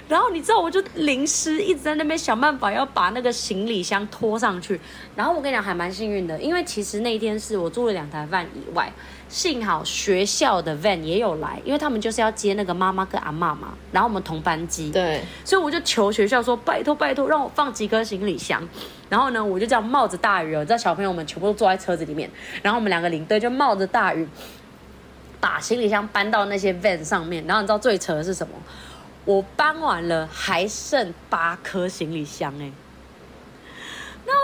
[0.09, 4.81] 然后你知道，我就淋湿，一直在那边想办法要把那个行李箱拖上去。
[5.15, 8.91] 然后我跟你讲，还蛮幸运的，因为其实那一天是我租了两台 van 以外，
[9.29, 13.75] 幸好学校的 van 也有来，因为他们就是要接那个妈妈跟阿妈嘛。
[13.93, 18.67] 然后我们同班机，对，所以我就求学校说，拜托拜托，让我放几个行李箱。
[19.11, 22.31] 然后呢，我就这样冒着大雨哦，你知道小朋友们全部都坐在车子里面，
[22.63, 24.27] 然后我们两个领队就冒着大雨，
[25.39, 27.45] 把行李箱搬到那些 van 上面。
[27.47, 28.55] 然后你知道最扯的是什么？
[29.29, 32.73] 我搬完了，还剩八颗行李箱哎！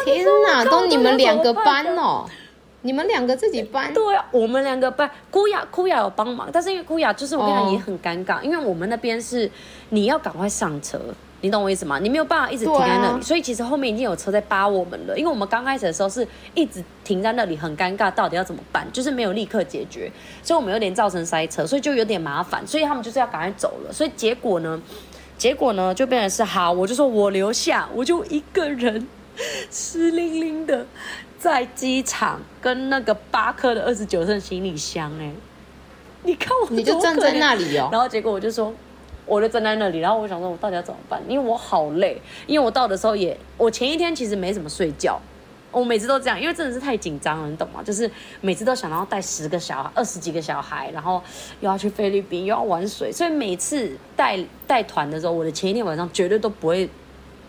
[0.04, 2.28] 天哪，都你们两个搬哦？
[2.82, 3.94] 你们两个自己搬？
[3.94, 5.10] 对啊，我们两个搬。
[5.30, 9.50] 姑雅姑雅有帮忙，但是因为姑雅就是我跟你讲也很尴尬，因为我们那边是
[9.88, 11.00] 你要赶快上车。
[11.44, 11.98] 你懂我意思吗？
[11.98, 15.14] 你没有办法一直停在那里，啊、所以其实后面已经有车在扒我们了。
[15.14, 18.90] 因为我们刚开始的时候是一直停在那里，很尴尬，到底要怎么办？
[18.94, 20.10] 就是没有立刻解决，
[20.42, 22.66] 所以我们有点造成塞车，所以就有点麻烦。
[22.66, 23.92] 所以他们就是要赶快走了。
[23.92, 24.80] 所以结果呢，
[25.36, 29.06] 结果呢就变成是好，我就说我留下，我就一个人
[29.70, 30.86] 湿淋淋的
[31.38, 35.34] 在机场跟那个八克的二十九寸行李箱哎、欸，
[36.22, 37.90] 你看我，你就站在那里哦。
[37.92, 38.72] 然后结果我就说。
[39.26, 41.20] 我就站在那里，然后我想说，我到底要怎么办？
[41.26, 45.18] 因为我好累，因为我到的时候也，我前一天其实没怎么睡觉，
[45.72, 47.82] 我每次都这样，因为真的是太紧张了，你懂吗？
[47.82, 48.10] 就是
[48.42, 51.22] 每次都想要带十个小孩、二十几个小孩，然后
[51.60, 56.88] 又要去菲律宾，又要玩水，所以每次带带团的时候，我的前一天晚上绝对都不会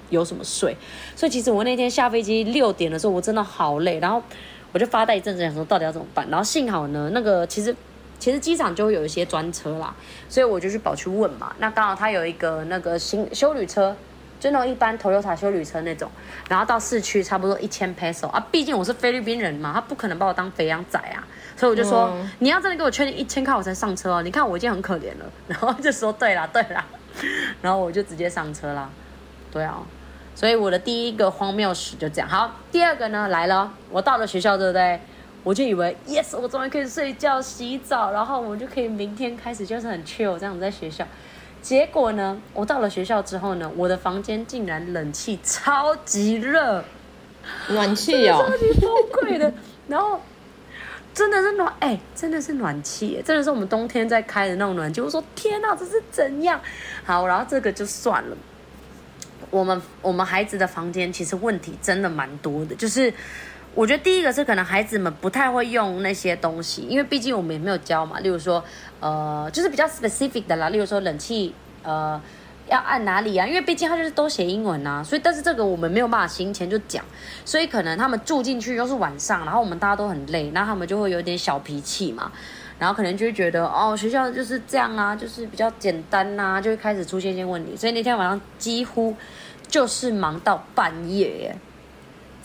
[0.10, 0.76] 有什么睡。
[1.16, 4.24] 所以其实我那天下飞机六点的时候，我真的好累，然后
[4.72, 6.26] 我就发呆一阵子，想说到底要怎么办？
[6.30, 7.76] 然后幸好呢，那个其实。
[8.18, 9.94] 其实机场就会有一些专车啦，
[10.30, 11.54] 所以我就去跑去问嘛。
[11.60, 13.96] 那刚好他有一个那个新修旅车，
[14.40, 16.10] 就那种一般 Toyota 休旅车那种，
[16.50, 18.46] 然后到市区差不多一千 peso 啊。
[18.52, 21.24] 毕竟我是菲律宾人嘛，他不可能把我当肥羊仔啊。
[21.58, 24.22] 所以我就说，嗯、你要真的给我确定一千块我才上车哦。
[24.22, 26.86] 你看我已经很可怜了， 然后就说对啦对啦，
[27.62, 28.90] 然后我就直接上车啦。
[29.52, 29.78] 对啊，
[30.36, 32.28] 所以我的第一个荒谬史就这样。
[32.28, 35.00] 好，第二个呢来了，我到了学校对不对？
[35.46, 41.08] 我就以为，yes，我终于可以睡觉、洗澡，然后我就可以明天开始就是很 chill 这样子在学校。
[41.62, 46.84] 结果呢，我到了学校之后呢，我的房间竟然冷气超级热，
[47.70, 49.54] 暖气哦，超级崩溃的。
[49.88, 50.20] 然后
[51.14, 55.00] 真的是暖，哎、欸，真的是暖气，真的是我们冬天在开的那种暖气。
[55.00, 56.60] 我说天哪，这是怎样？
[57.04, 58.36] 好，然后这个就算了。
[59.52, 63.14] 我们我们孩子的房间其实问题真的蛮多的，就是。
[63.76, 68.20] 我觉得第一个是可能孩子们不太会用那些东西，因为毕竟我们也没有教嘛。
[68.22, 68.64] 例如说，
[69.02, 72.20] 呃，就是比较 specific 的啦，例如说冷气，呃，
[72.70, 73.46] 要按哪里啊？
[73.46, 77.04] 因为毕竟他就是都写英文呐、啊，所以但是这个我们没有办法行前就讲，
[77.44, 82.32] 所以可能他们住进去又是晚上，然后我们大家都很累，那他们就会有点小脾气嘛，
[82.80, 89.14] 然后可能就会觉得哦，学校就是这样啊，就是比较简单呐、啊，就会开始出现一些问题，所以那天晚上几乎
[89.68, 91.58] 就是忙到半夜耶。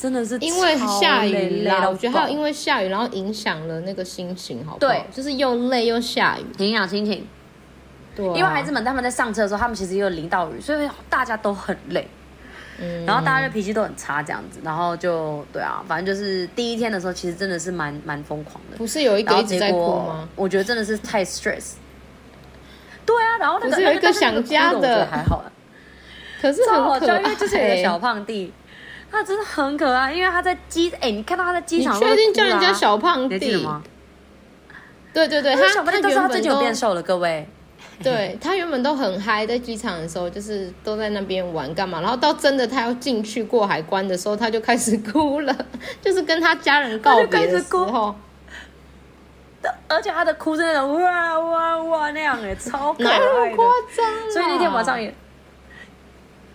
[0.00, 4.92] 真的是因为下雨啦，我觉得还有因为下雨，然后影响了那个心情，好不好？
[4.92, 7.26] 对，就是又累又下雨，影响心情。
[8.16, 12.08] 对，因为孩子们他们在上车的时候，他们其实也有淋到雨，所以大家都很累。
[12.78, 18.78] 嗯，然后大家的脾气都很差，这样子，然后就对啊，反正就是第一天的时候，其实真的是蛮蛮疯狂的。
[18.78, 20.26] 不是有一个一直在哭吗？
[20.34, 21.72] 我觉得真的是太 stress。
[23.04, 25.44] 对啊，然后那个是有一个想家的，我觉得还好。
[26.40, 28.50] 可是很可爱，就是有个小胖弟。
[29.10, 33.82] 他真的很可爱，因为他在机哎、欸，你看到他在机场，你确定叫人家小胖弟吗？
[35.12, 37.46] 对对对，他小胖弟都是他最近变瘦了，各位。
[38.02, 45.54] 对，他原本都很嗨，在机场的时候就是都在那边玩干嘛，然后到真的他要进去过海关的时候，他就开始哭了，
[46.00, 48.14] 就是跟他家人告别的时候。
[49.86, 54.32] 而且他的哭是那种哇哇哇那样哎，超可爱的，夸张。
[54.32, 55.14] 所以那天晚上也。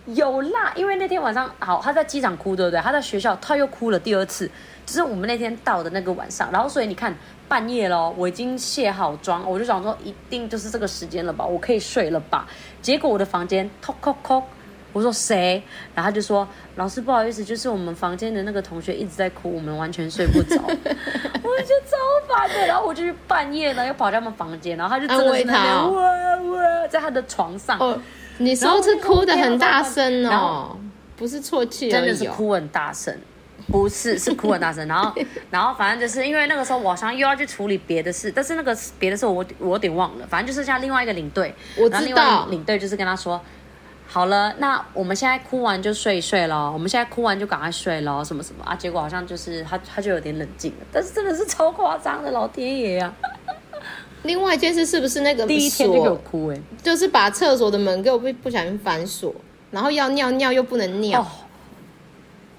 [0.06, 2.80] 有啦，因为那天晚上好，他在机场哭，对不对？
[2.80, 4.48] 他在学校他又哭了第二次，
[4.84, 7.12] 就是我们那天到的那个晚上，然后所以你看
[7.48, 12.46] 半夜咯，我已经卸好妆，我就想说一定就是这个时间了吧，我可以睡了吧？
[12.80, 14.42] 结果我的房间叩叩叩，
[14.92, 15.60] 我说谁？
[15.92, 20.70] 然后他就说老师不好意思，就是我们房间的那个同学一直在哭，我们完全睡不着， 我
[21.62, 21.96] 就超
[22.28, 22.64] 烦的。
[22.66, 27.76] 然后我就去半夜呢又跑到他们房间，然后他就真的是那边、哦、哇哇在他的床上。
[27.80, 28.00] 哦
[28.38, 30.76] 你说是哭得很大声哦，
[31.16, 33.16] 不是啜泣，真的是哭很大声。
[33.68, 34.86] 不是，是哭很大声。
[34.86, 35.12] 然后，
[35.50, 40.26] 然后反正就是因为那个时候我好像又要去处理别的事，但是那个别的事我我有点忘了。
[40.28, 41.98] 反正就是像另外一个领队，我知道。
[41.98, 43.40] 然后另外领队就是跟他说，
[44.06, 48.76] 好了，那我们现在哭完就睡一睡咯，我们现在哭完就赶快睡咯，什么什么啊？
[48.76, 53.50] 结果好像就是他他就有点冷静了，但是真的是超夸张的，老天爷呀、啊！
[54.22, 59.32] 另外一件事是不是那个第一天就给我哭哎、欸，就是把厕所的门给我不不小心反锁，
[59.70, 61.26] 然后要尿尿又不能尿，哦、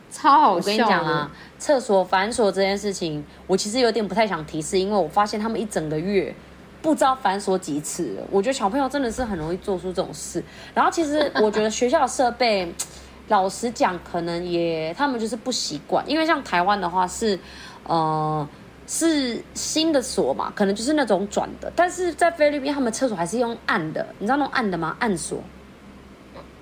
[0.09, 0.55] 超好笑。
[0.55, 6.33] 我跟你讲啊，厕所反锁这件事情，我其实有点不太想提示，因为我发现他们一整个月
[6.81, 8.23] 不知道反锁几次了。
[8.31, 10.41] 我觉得小朋友真的是很容易做出这种事。
[10.73, 12.73] 然后其实我觉得学校的设备，
[13.27, 17.37] 老实讲，可能也他们就是不习惯，因为像台湾的话是，
[17.83, 18.47] 呃。
[18.87, 20.51] 是新的锁嘛？
[20.55, 24.95] 可能就是那种转的，但是在菲律宾，他们厕所还是用按的，你知道那种按的吗？
[24.99, 25.43] 按锁，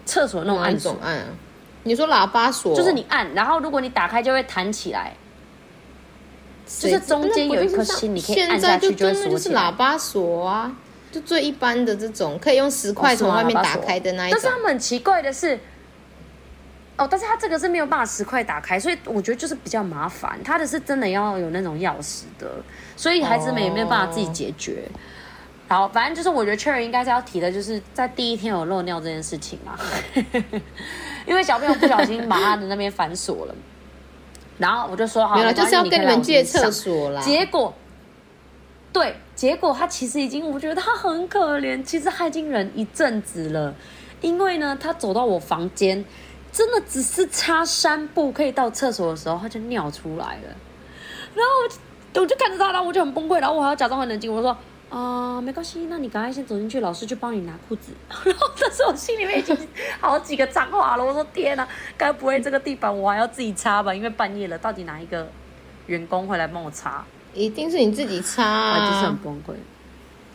[0.07, 0.97] 厕所那种按锁。
[1.03, 1.25] 按啊？
[1.83, 2.75] 你说喇叭锁？
[2.75, 5.13] 就是你按，然后如果你打开就会弹起来，
[6.65, 10.75] 就是中间有一颗心，你可以按下去就是喇叭锁啊，
[11.11, 14.39] 就最一般的这种，可以用十块从外面打开的那一种。
[14.41, 15.59] 但是他们很奇怪的是。
[16.97, 20.39] 哦，但是它这个是没有办法十块打开，所以我觉得就是比较麻烦。
[20.43, 22.49] 它的是真的要有那种钥匙的，
[22.95, 24.87] 所以孩子们也没有办法自己解决。
[25.67, 29.77] 好、oh.，反正就是我觉得 Cherry 应该是要提的，就是在第一天有漏尿这件事情嘛，
[31.25, 33.55] 因为小朋友不小心把他的那边反锁了，
[34.59, 37.19] 然后我就说好了，就是要跟你们借厕所啦。
[37.19, 37.73] 结果，
[38.93, 43.73] 对，结果他其实已经，我觉得他很可怜，其实他已经忍一阵子了，
[44.21, 46.05] 因为呢，他走到我房间。
[46.55, 50.55] 真的只是差三步可以到厕所的时候，他就尿出来了。
[51.35, 51.67] 然后我
[52.13, 53.41] 就，我就看着他，然后我就很崩溃。
[53.41, 54.51] 然后我还要假装很冷静，我说
[54.89, 57.91] ：“啊、呃，没关系，那你赶快先走进去，老师就帮你拿裤子。
[58.23, 59.57] ”然后但是我心里面已经
[59.99, 61.03] 好几个脏话了。
[61.03, 63.93] 我说：“天哪，该不会这个地板我还要自己擦吧？
[63.93, 65.27] 因为半夜了，到底哪一个
[65.87, 67.03] 员工会来帮我擦？
[67.33, 69.53] 一定是你自己擦、啊，我就是很崩溃。”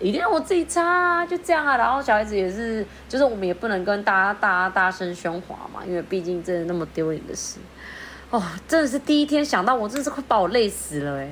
[0.00, 1.76] 一定要我自己擦啊，就这样啊。
[1.76, 7.58] 然后小孩子也是，就是我们也不能跟大家大家大声喧哗嘛，因为毕竟真的那么丢脸的事。
[8.30, 11.30] 哦，真的是第一天想到，我真的是快把我累死了哎。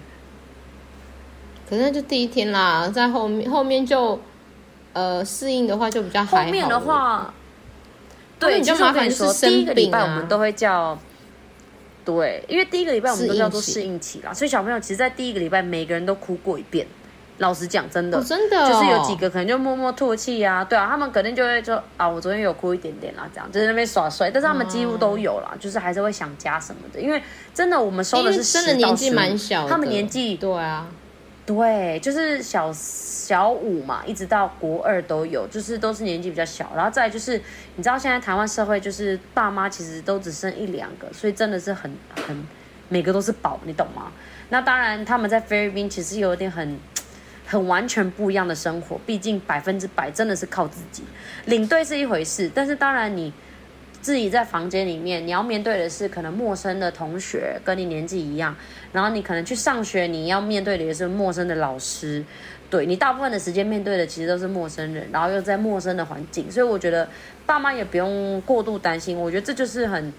[1.68, 4.18] 可是那就第一天啦，在后面后面就
[4.92, 6.38] 呃适应的话就比较好。
[6.38, 7.33] 后面的话，
[8.38, 10.98] 对，就麻烦说第一个礼拜我们都会叫，
[12.04, 16.87] 对，因为第一个礼拜我们都叫做适应期啦，所以小朋友其实，在第一个礼拜每个人都哭过一遍。
[17.38, 27.22] 老实讲，真的，真的，就是有几个可能就默默唾弃啊，对啊，他们肯定就会说啊，我昨天有哭一点点啦，这样就是那边耍帅，但是他们几乎都有啦，就是还是会想家什么的，因为
[27.55, 30.88] 真的我们收的是真的年纪蛮小，他们年纪对啊，
[31.46, 37.40] 对，就是小小五嘛，一直到国二都有，就是都是年纪比较小，然后再就是
[37.77, 41.88] 你知道现在台湾社会就是爸妈其实都只剩一两个，所以真的是很
[42.27, 42.44] 很
[42.88, 44.11] 每个都是宝，你懂吗？
[44.48, 46.77] 那当然他们在菲律宾其实有点很。
[47.49, 51.03] 很完全不一样的生活，毕竟百分之百真的是靠自己。
[51.47, 53.33] 领队是一回事，但是当然你
[54.03, 58.55] 自己在房间里面，你要面对的是可能陌生的同学，跟你年纪一样，
[58.93, 62.23] 然后你可能去上学，你要面对的也是陌生的老师，
[62.69, 67.09] 对，你大部分的时间面对的其实都是陌生人，然后又在陌生的环境，所以我觉得
[67.47, 70.13] 爸妈也不用过度担心，我觉得这就是很。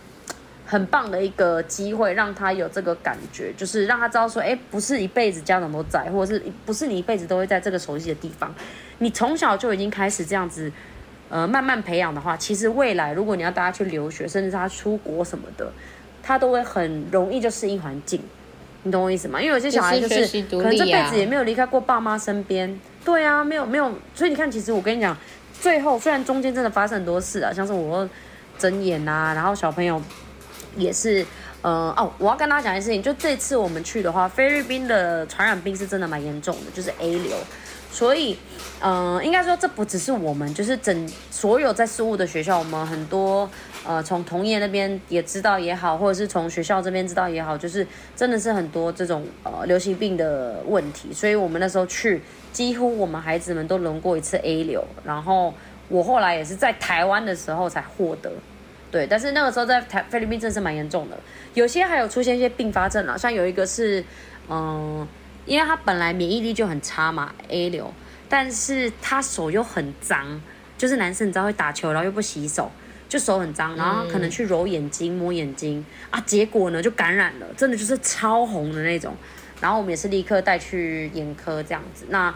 [0.70, 8.54] 很棒的一个机会，让他有这个感觉，就是让他知道说，哎，不是一辈子家长都在，或者是不是你一辈子都会在这个熟悉的地方。
[9.00, 10.72] 你从小就已经开始这样子，
[11.28, 15.72] 呃，慢慢培养的话，其实未来如果你要带他去留学，甚至是他出国什么的，
[16.22, 18.22] 他都会很容易就适应环境。
[18.84, 19.42] 你懂我意思吗？
[19.42, 25.18] 因为有些小孩就是可能这辈子也没有离开过爸妈身边，对啊，没有没有，所以你看，其实我跟你讲，
[25.60, 28.08] 最后虽然中间真的发生很多事啊，像是我
[28.60, 30.00] 睁眼啊，然后小朋友。
[30.78, 31.26] 也是，
[31.62, 37.36] 呃哦，我要跟大家讲一件事情，就这次我们去的话，菲律宾的传染病是真的蛮严重的，就是 A 流，
[37.92, 38.38] 所以，
[38.82, 43.50] 嗯、应该说这不只是我们，就是整所有在事务的学校，我们很多，
[43.86, 52.22] 呃，从同业那边也知道也好，或者是从学校这边知道也好，就是真的是很多这种呃流行病的问题，所以我们那时候去，
[52.54, 55.54] 几乎我们孩子们都轮过一次 A 流，然后
[55.90, 58.32] 我后来也是在台湾的时候才获得。
[58.92, 61.18] 对，但是那个时候在台菲律宾真是蛮严重的，
[61.54, 64.04] 有些还有出现一些并发症啊，像有一个是，
[64.50, 65.08] 嗯，
[65.46, 67.94] 因为他本来免疫力就很差嘛，A 流，
[68.28, 70.42] 但是他手又很脏，
[70.78, 72.72] 就是男生你知道会打球，然后又不洗手，
[73.08, 79.16] 就手很脏，然后可能去揉眼睛、摸眼睛啊，结果呢就感染了，真的就是超红的那种，
[79.62, 82.34] 然后我们也是立刻带去眼科这样子，那。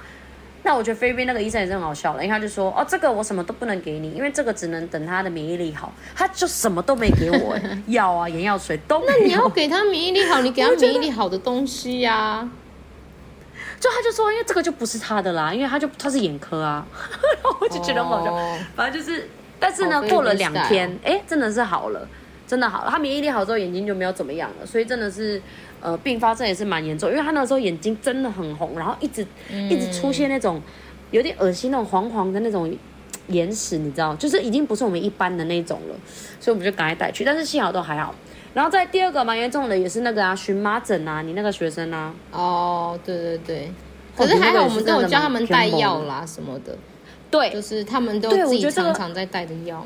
[0.66, 9.05] 那我觉得菲律宾那个医生也是很好笑的，因为他就说，哦，这个我什么都不能给你，因为这个只能等他的免疫力好，他就什么都没给我， 药啊、眼药水都没。
[9.07, 12.49] 那你要给他免疫力好，你给他免疫力好的东西呀、啊。
[13.80, 16.88] 就他就说，因为这个就不是他的啦，因为他就他是眼科啊，
[17.59, 18.32] 我就觉得很好笑。
[18.32, 18.57] Oh.
[18.74, 19.28] 反正就是，
[19.59, 22.07] 但是呢，过了两天，哎，真的是好了，
[22.47, 22.89] 真的好了。
[22.89, 25.41] 他免疫力好之后，眼睛就没有怎么样了，所以真的是。
[25.84, 30.62] 呃，并发症也是蛮严重，因为他那时候眼睛真的很红，然后一直、嗯、一直出现那种
[31.12, 32.74] 有点恶心那种黄黄的那种
[33.28, 35.96] 眼屎，你知道，就是已经不是我们一般的那种了，
[36.40, 38.16] 所以我们就赶快带去，但是幸好都还好。
[38.54, 43.72] 然后在第二个蛮严重的也是那个啊荨麻疹啊，你那个学生啊，哦，对对对，
[44.16, 46.78] 可是还好我们都有教他们带药啦什么的，
[47.30, 49.86] 对，就是他们都自己常常在带的药。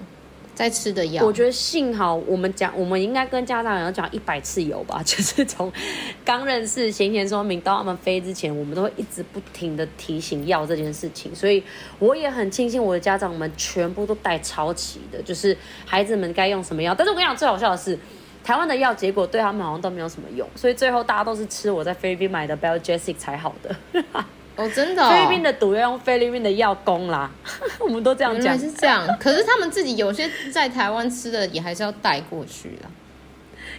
[0.58, 5.72] 在吃的药，我觉得幸好我们讲，我们应该跟家长要讲一百次有吧， 就是从
[6.26, 11.64] 刚认识行前说明到他们飞之前，我们都会一直不停的提醒药这件事情，所以
[11.99, 15.55] 我也很庆幸我的家长们全部都带超齐的，就是
[15.86, 16.95] 孩子们该用什么药。
[16.95, 17.95] 但是我跟你讲最好笑的是，
[18.43, 23.76] 台湾的药结果对他们好像都没有什么用，所以最后大家都是吃我在菲律宾买的 Belgesic 才好的。
[24.58, 27.30] 哦，真的、哦，菲律宾的毒要用菲律宾的药攻啦，
[27.80, 28.58] 我们都这样讲。
[28.58, 32.89] 是这样，可是他们自己有些在台湾吃的也还是要带过去啦。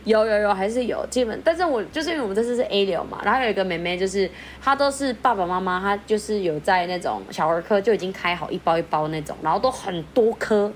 [0.04, 4.30] 有有有，还是有基本，但是我就是因为我们这次是 A 流嘛，然后有一个妹妹就是
[4.62, 10.72] 她都是爸爸妈妈，她就是有在那种小儿科就已经开好一包一包那种，然后都很多颗，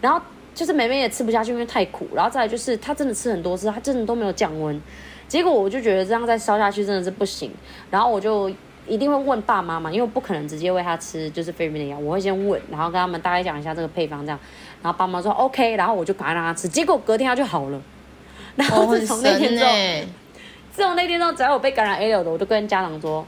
[0.00, 0.20] 然后
[0.54, 4.80] 就是妹妹也吃不下去，因为太苦，然后再来就是她真的吃很多次，她真的都没有降温，
[5.26, 7.50] 结果我就觉得这样再烧下去真的是不行，
[7.90, 8.50] 然后我就。
[8.86, 14.38] 一定会问爸妈嘛，因为我不可能直接喂他吃就是菲律宾的药，我会先问，然后跟他们大概讲一下这个配方这样，
[14.82, 17.80] 然后爸妈说 OK，然后我就赶快让他吃，结果隔天他就好了。
[18.56, 20.04] 然后自从那天之后，哦、
[20.72, 23.24] 自从那天之后，只要我被感染 A 流的，我就跟家长说，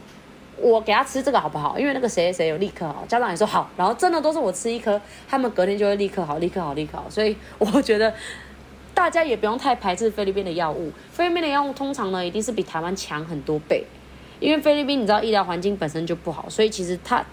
[0.59, 1.79] 我给他吃这个好不好？
[1.79, 7.07] 因为那个谁谁有立刻好，家长也说好，然后真的都是我吃一颗，他们隔天就会立刻好，立刻好，立刻好。
[7.09, 8.13] 所以我觉得
[8.93, 13.85] 大家也不用太排斥菲律宾的药物，菲律宾的药物通常呢一定是比台湾强很多倍。
[14.43, 17.25] 因为菲律宾你知道医疗环境本身就不好，所以其实他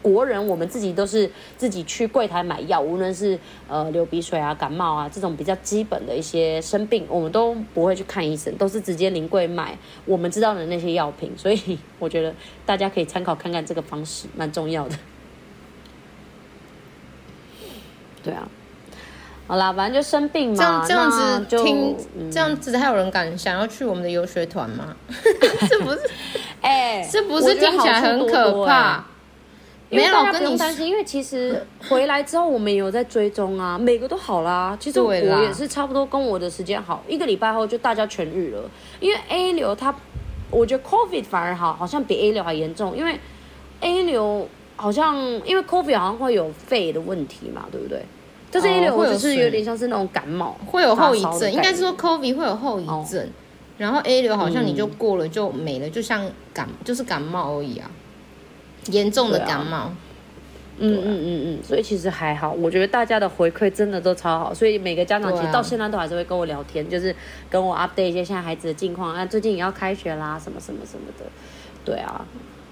[0.00, 3.36] 国人我们自己都是自己去柜台买药，无论是
[3.66, 11.32] 呃流鼻水啊、感冒啊这种比较基本的一些生病，我们都不会去看医生，都是直接临柜买我们知道的那些药品。
[11.36, 12.32] 所以我觉得
[12.64, 14.96] 大家可以参考看看这个方式，蛮重要的。
[18.22, 18.48] 对啊，
[19.54, 21.96] 好啦，反正就生病嘛，这样，这样子听，
[22.28, 24.96] 这样子还有人敢想要去我们的游学团吗？
[25.70, 26.00] 这不是。
[26.60, 29.04] 哎，是不是听起来很可怕？
[29.90, 34.76] 没有，大家不用担心，因为其实回来之后我们也有在追踪啊，每个都好啦。
[34.80, 38.68] 其实我也是差不多跟我的时间好，一个礼拜后就大家痊愈了。
[38.98, 39.94] 因为 A 流它，
[40.50, 42.96] 我觉得 COVID 反而好，好像比 A 流还严重。
[42.96, 43.20] 因为
[43.82, 48.04] A 流好像因为 COVID 好像会有肺的问题嘛，对不对？
[48.54, 51.52] 就是 A 流或者是有点像是那种感冒，会有后遗症。
[51.52, 53.28] 应该是说 COVID 会有后遗症。
[53.76, 57.90] 然后 A 流好像你就过了就没了，嗯、就像感就是感冒而已啊，
[58.86, 59.92] 严重的感冒。
[60.78, 67.14] 嗯嗯嗯嗯，所以其实还好，我觉得大家的回馈真的都超好，所以每个家长其实到现在都还是会跟我聊天，啊、就是
[67.50, 71.24] 跟我 update 一些现在孩子的近况啊，最近也要开学啦，什么什么什么的。
[71.84, 72.24] 对啊，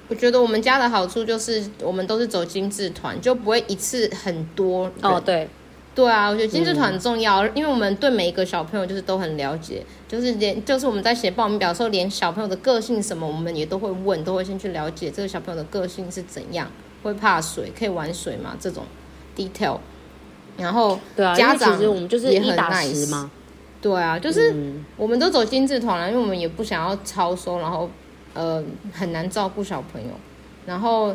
[0.07, 5.49] 我觉得我们家的好处就是我们都是走精致团，就不会一次很多哦，对。
[5.95, 16.70] 对啊，我觉得精致团很重要，嗯、因为我们对每一个小朋友就是都很了解，就是连就是我们在写报名表的时候，连小朋友的个性什么，我们也都会问，都会先去了解这个小朋友的个性是怎样，
[17.03, 18.57] 会怕水，可以玩水吗？
[18.59, 18.84] 这种
[19.36, 19.76] detail。
[20.57, 23.30] 然后对啊，家长其实我们就是也很 nice 嘛。
[23.82, 24.55] 对啊，就是
[24.97, 27.90] 我们都走精致团了，因为我们也不想要超收，然后
[28.32, 28.64] 呃
[28.95, 30.09] 很难照顾小朋友，
[30.64, 31.14] 然后。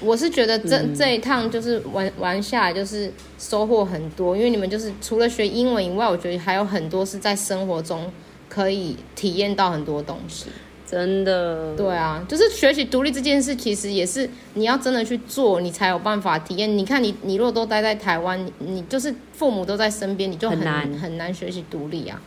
[0.00, 8.12] 我是觉得这这一趟就是玩玩下来就是收获很多，因为你们就是除了学英文以外，我觉得还有很多是在生活中
[8.48, 10.46] 可以体验到很多东西。
[10.86, 16.78] 真的，对啊，就是学习独立这件事，其实也是你要真的去做，你才有办法体验。
[16.78, 22.20] 你看你，你你若都待在台湾，你就是父母都在身边，你就很难很难学习独立啊。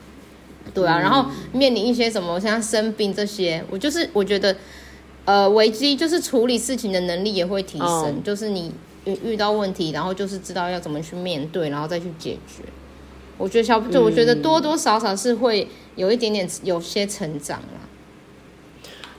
[0.74, 4.56] 对啊，然后面临一些什么像生病这些，我就是我觉得。
[5.30, 8.24] 呃，危机就是处理事情的能力也会提升，oh.
[8.24, 8.74] 就是你
[9.06, 12.64] 遇遇到问题，然后就是知道要怎么去面对，然后再去解决。
[13.38, 17.80] 我觉得小，就我觉得多多少少是会有一点点有些成长啦。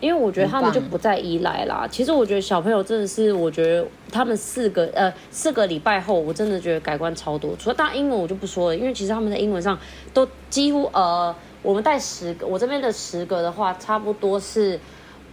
[0.01, 1.87] 因为我觉得他们就不再依赖啦。
[1.89, 7.55] 其实我觉得小朋友真的是，我觉得他们四个呃四个礼拜后，我真的觉得改观超多。
[7.57, 9.79] 除了大英文我就不说了，因为其实他们在英文上
[10.13, 11.33] 都几乎呃，
[11.63, 14.81] 我们带十个，我这边的十个的话，差不多是。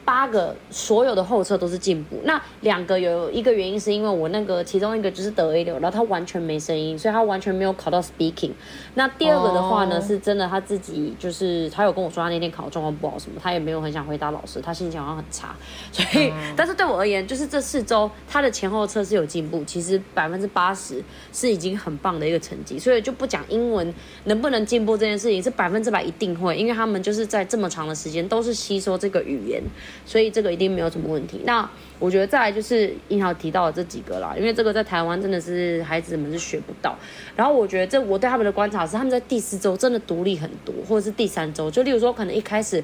[0.07, 8.51] 八个所有的后测都是进步，那两个有一个原因是因为我那个其中一个就是得 A 六，然后他完全没声音，所以他完全没有考到 speaking。
[8.93, 10.07] 那第二个的话呢，oh.
[10.07, 15.53] 是真的他自己就是他有跟我说他那天考状况不好什么，他也没有很想回答老师，他心情好像很差。
[15.91, 16.33] 所以，oh.
[16.55, 21.03] 但是对我而言，就是这四周他的前后侧是有进步，其实百分之八十
[21.33, 23.93] 是已经很棒的一个成绩，所以就不讲英文
[24.23, 29.61] 能不能进步这件事情，是百分之百一定会，因为他们就是在这么长的时间都是吸收这个语言。
[30.05, 31.41] 所以这个一定没有什么问题。
[31.45, 31.69] 那
[31.99, 36.95] 我觉得再来就是英豪提到的这几个啦，因为这个在台湾真的是孩子们是学不到。
[37.35, 42.83] 然后我觉得这我对他们的观察是，他们在第四周真的独立很多，或者是第三周，就例如说可能一开始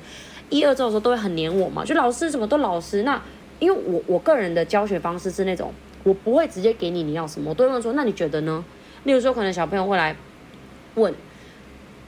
[0.49, 3.03] 一二周的时候都会很黏我嘛，就老师什么都老师。
[3.03, 3.21] 那
[3.59, 5.71] 因为我我个人的教学方式是那种，
[6.03, 8.65] 我不会直接给你你要什么，我都会问说，那你觉得呢？
[9.03, 10.15] 例如说可能小朋友会来
[10.95, 11.13] 问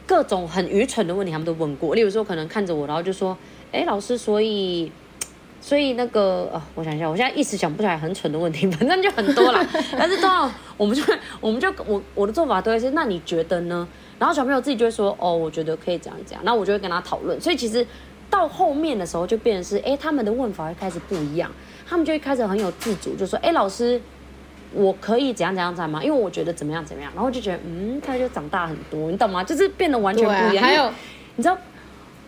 [0.07, 1.93] 各种很愚蠢的问题，他们都问过。
[1.93, 3.37] 例如说可能看着我，然后就说。
[3.75, 4.89] 哎，老师，所以，
[5.59, 9.61] 所以那个，呃，我想一下，我现在一时想不起来很蠢的问题， 反正就很多啦。
[9.97, 11.03] 但是都要，我们就，
[11.41, 13.85] 我们就，我我的做法都会是，那你觉得呢？
[14.17, 16.41] 然后小朋友自己就会说，哦，我觉得可以这样这样。
[16.45, 17.39] 那我就会跟他讨论。
[17.41, 17.85] 所以其实
[18.29, 21.51] 到后面的时候，就变成是，哎，他们的问法会开始不一样，
[21.85, 24.01] 他们就会开始很有自主，就说，哎，老师，
[24.71, 26.01] 我可以怎样怎样怎样吗？
[26.01, 29.43] 因为我觉得怎么样怎么样，然后就觉得，嗯，他就长大很多，你懂吗？
[29.43, 30.63] 就是变得完全不一样。
[30.63, 30.89] 还有，
[31.35, 31.57] 你知道。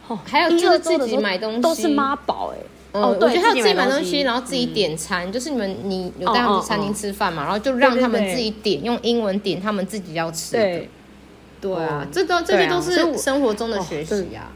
[0.07, 2.57] 哦，还有就是自己买东西都是妈宝哎，
[2.99, 10.89] 哦，对，我觉得他自己买东西，然后自己点餐，就是你们你有带他们去餐厅吃饭嘛，然后就让他们自己点，用英文点他们自己要吃的，对。
[11.73, 14.47] 啊，这都这些都是生活中的学习呀，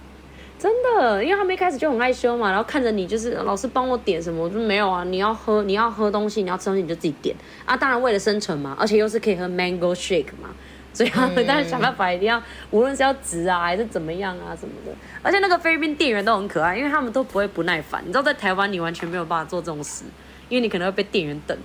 [0.57, 7.35] 真的，因为他们一开始就很害羞嘛，然后看着你就是老师帮我点什么，我说没有啊，你要喝你要喝东西，你要吃东西你就自己点。
[7.65, 10.51] 啊，当然为了生存嘛，而且又是可以喝 mango shake 嘛。
[10.93, 18.01] 所以他们当然想办法一定要，无论是要直啊还是怎么样啊什么的，而且那个菲律宾店员都很可爱，因为他们都不会不耐烦。
[18.03, 20.03] 你知道在台湾你完全没有办法做这种事，
[20.49, 21.57] 因为你可能会被店员等。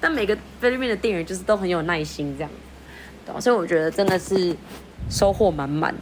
[0.00, 2.50] 但每个菲律宾的店员就是都很有耐心这样，
[3.26, 4.54] 对啊，所以我觉得真的是
[5.10, 5.94] 收获满满。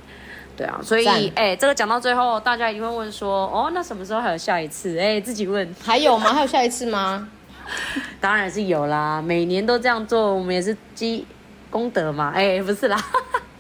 [0.56, 4.98] 对啊，所以哎、欸，这个讲到最后，大家一定会问说，哦，那什么时候还有下一次？
[4.98, 6.32] 哎、欸，自己问，还有吗？
[6.32, 7.28] 还有下一次吗？
[8.20, 11.26] 当然是有啦，每年都这样做，我们也是积。
[11.70, 13.02] 功德嘛，哎、欸，不是啦，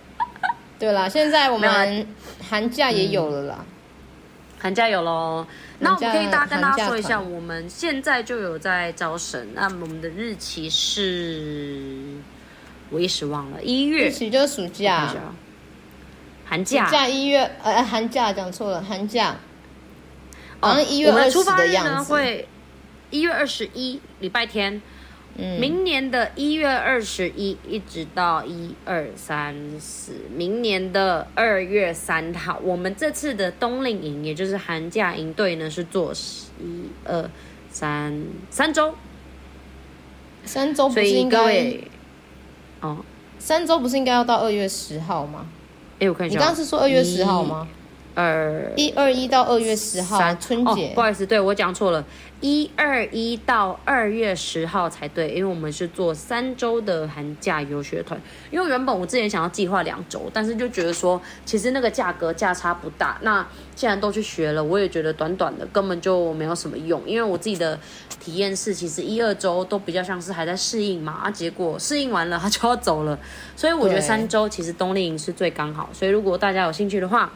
[0.78, 2.06] 对啦，现在我们
[2.48, 3.66] 寒假也有了啦，嗯、
[4.58, 5.46] 寒假有喽。
[5.78, 12.16] 那我们可以大家跟大家说一下，我们现在就有在招生，那我们的日期是，
[12.88, 15.12] 我一时忘了，一月，日期就是暑假，
[16.46, 19.36] 寒假，寒假一月，呃，寒假讲错了，寒假，
[20.60, 22.48] 好像一月二十的样子，会
[23.10, 24.80] 一月二十一礼拜天。
[25.36, 36.12] 明年的一月二十一一直到一二三四，明年的二月三号，我们这次的冬令营，也就是寒假营队呢，是做
[36.58, 37.30] 一二
[37.70, 38.94] 三三周，
[40.44, 41.76] 三周不是应该？
[42.80, 42.98] 哦，
[43.38, 45.46] 三周不是应该要到二月十号吗？
[45.98, 47.68] 哎，我看一下，你刚刚是说二月十号吗？
[48.14, 52.02] 二一二一到二月十号，春节，哦，不好意思，对我讲错了。
[52.42, 58.20] 一二一到二月十号才对，因为我们是做三周的寒假游学团。
[58.50, 63.18] 因为原本我之前想要计划两周，但是就觉得说，其实那个价格价差不大。
[63.22, 67.02] 那既然都去学了，我也觉得短短的根本就没有什么用。
[67.06, 67.78] 因为我自己的
[68.20, 73.18] 体验是，其实一二周都比较像是还在适应嘛，啊，结果适应完了他就要走了。
[73.56, 75.88] 所以我觉得三周其实冬令营是最刚好。
[75.92, 77.32] 所以如果大家有兴趣的话，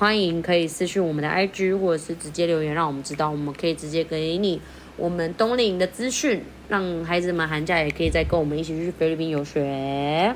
[0.00, 4.58] 欢迎可以私讯我们的 IG，或者是直接留言，让我们知道，我们可以直接给你
[4.96, 10.34] 我们冬令营的资讯，让孩子们寒假也可以再跟我们一起去菲律宾游学。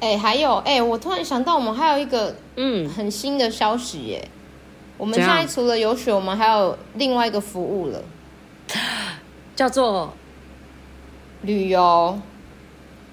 [0.00, 4.26] 哎，还有哎，我突然想到，我们还有一个嗯很新的消息耶，
[4.96, 8.02] 我们现在除了游学，我们还有另外一个服务了，
[9.54, 10.14] 叫做
[11.42, 12.18] 旅游。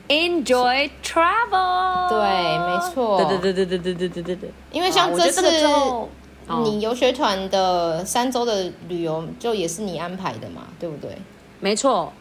[0.09, 2.19] Enjoy travel，对，
[2.57, 4.51] 没错，对对对对对对对对对对。
[4.71, 5.43] 因为像这次
[6.63, 11.15] 你游学团的三周的旅游，就也是你安排的嘛，对不对？
[11.59, 12.11] 没错。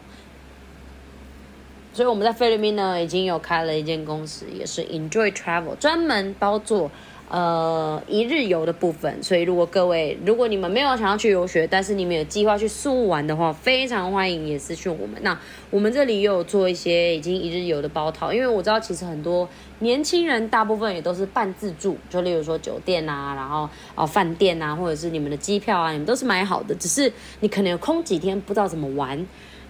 [1.91, 6.91] 所以我们在菲律宾呢，已经有开了一间公司，也是 Enjoy Travel，专门包做。
[7.29, 15.15] 呃，一日游的部分，所以如果各位，如果你们没有想要去游学，但是你们有计划去宿玩的话，非常欢迎也私讯我们。
[15.21, 29.23] 那我们这里也有做一些已经一日游的包套，因为我知道其实很多年轻人大部分也都是半自助，就例如说酒店啊，然后哦饭店啊，或者是你们的机票啊，你们都是买好的，只是你可能有空几天不知道怎么玩。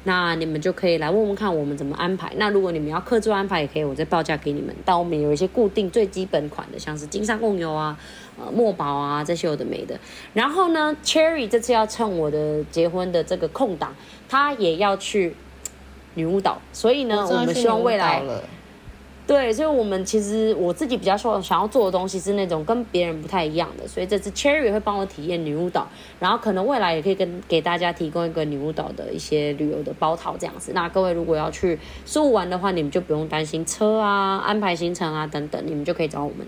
[0.03, 2.31] 那你们就可以来问问看我们怎么安排。
[2.37, 4.73] 那如果你们要客座安排，也可以我再报价给你们。
[4.85, 7.97] 但我们有一些固定最基本款的，像是金山贡油啊、
[8.37, 9.99] 呃墨宝啊这些有的没的。
[10.33, 13.93] 然后呢，Cherry 这次要趁我的结婚的这个空档，
[14.27, 15.35] 他也要去
[16.15, 18.23] 女巫岛，所以呢，我，我们希望未来。
[19.29, 25.87] 对，所以，我们其实我自己比较说想要做的东西是那种跟别人不太一样的，所以这次 Cherry 会帮我体验女巫岛，
[26.19, 30.71] 然后可能未来也可以跟给大家提供一个女巫岛的一些旅游的包套这样子。
[30.73, 31.77] 那各位如果要去
[32.07, 36.47] 苏武玩的话，你们就不用担心车啊、安排行程啊等等，你们就可以找我们。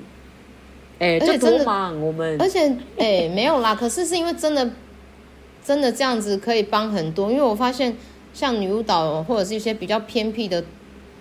[0.98, 4.68] 哎，这多忙我们，而且哎没有啦，可是是因为真的
[5.64, 7.96] 真的这样子可以帮很多，因为我发现
[8.34, 10.64] 像女巫岛或者是一些比较偏僻的。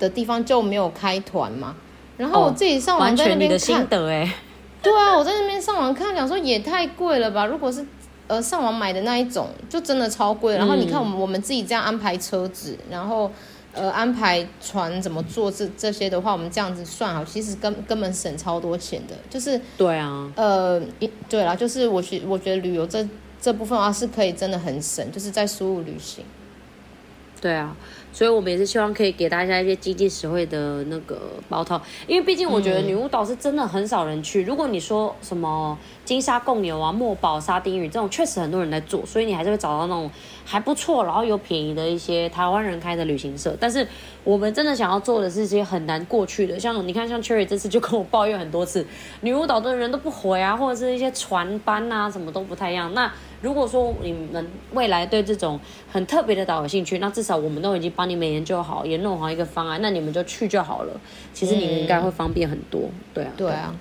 [0.00, 1.76] 的地方就没有开团嘛，
[2.16, 4.34] 然后我自己上网在那边看，哦、完全你的心得哎，
[4.82, 7.44] 对啊，我在那边上网看，想说也太贵了吧。
[7.46, 7.84] 如果是
[8.26, 10.56] 呃上网买的那一种，就真的超贵。
[10.56, 13.30] 然后你看我们、嗯、我们自己这样安排车子，然后
[13.72, 19.14] 呃安排船怎么做这这些的话，我们这样子算好，其实根根本省超多钱的。
[19.28, 20.80] 就是对啊，呃，
[21.28, 23.06] 对啦，就是我觉我觉得旅游这
[23.40, 26.24] 这部分啊是可以真的很省，就是在输入旅行。
[27.40, 27.76] 对啊。
[28.12, 34.42] 所以，我们也是希望可以给大家一些经济实惠的那个包套，因为毕竟我觉得女巫岛是真的很少人去。
[34.44, 40.10] 如果你说什么金沙贡牛啊、墨宝沙丁鱼这种，确实很多人在做，所以你还是会找到那种
[40.50, 43.56] 还不错，然后有便宜的一些台湾人开的旅行社。
[43.60, 43.86] 但是
[44.24, 48.84] 我们真的想要做的是一些很难过去的，像你看，像 Cherry 这次就跟我抱怨很多次，
[49.20, 52.92] 女巫岛的人都不回啊，或者是一些船班啊，什么都不太一样。
[52.94, 61.00] 那如果说你们未来对这种很特别的岛有兴趣，那至少我们都已经帮你们研究好，也弄好一个方案，那你们就去就好了。
[61.32, 63.30] 其实你们应该会方便很多，嗯、对啊。
[63.36, 63.76] 对啊。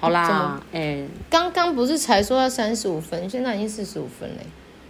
[0.00, 4.46] 好啦，哎、欸，刚刚不是才说要三十五分，现在已经四十五分嘞。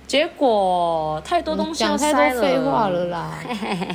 [0.08, 3.38] 结果太多东西讲太多废话了啦。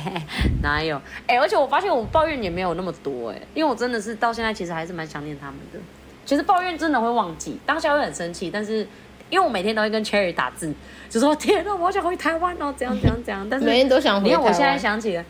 [0.62, 0.96] 哪有？
[1.26, 5.78] 哎、欸，而且我发现我抱怨也没有那么多哎，因为我真的是到现在其实还是蛮想念他们的。
[6.24, 8.86] 其实抱怨真的会忘记，当下会很生气，但是。
[9.30, 10.72] 因为我每天都会跟 Cherry 打字，
[11.08, 13.48] 就说天哪，我想回台湾哦，怎样怎样怎样。
[13.50, 14.40] 但是每天都想回台湾。
[14.40, 15.24] 你看我现在想起来，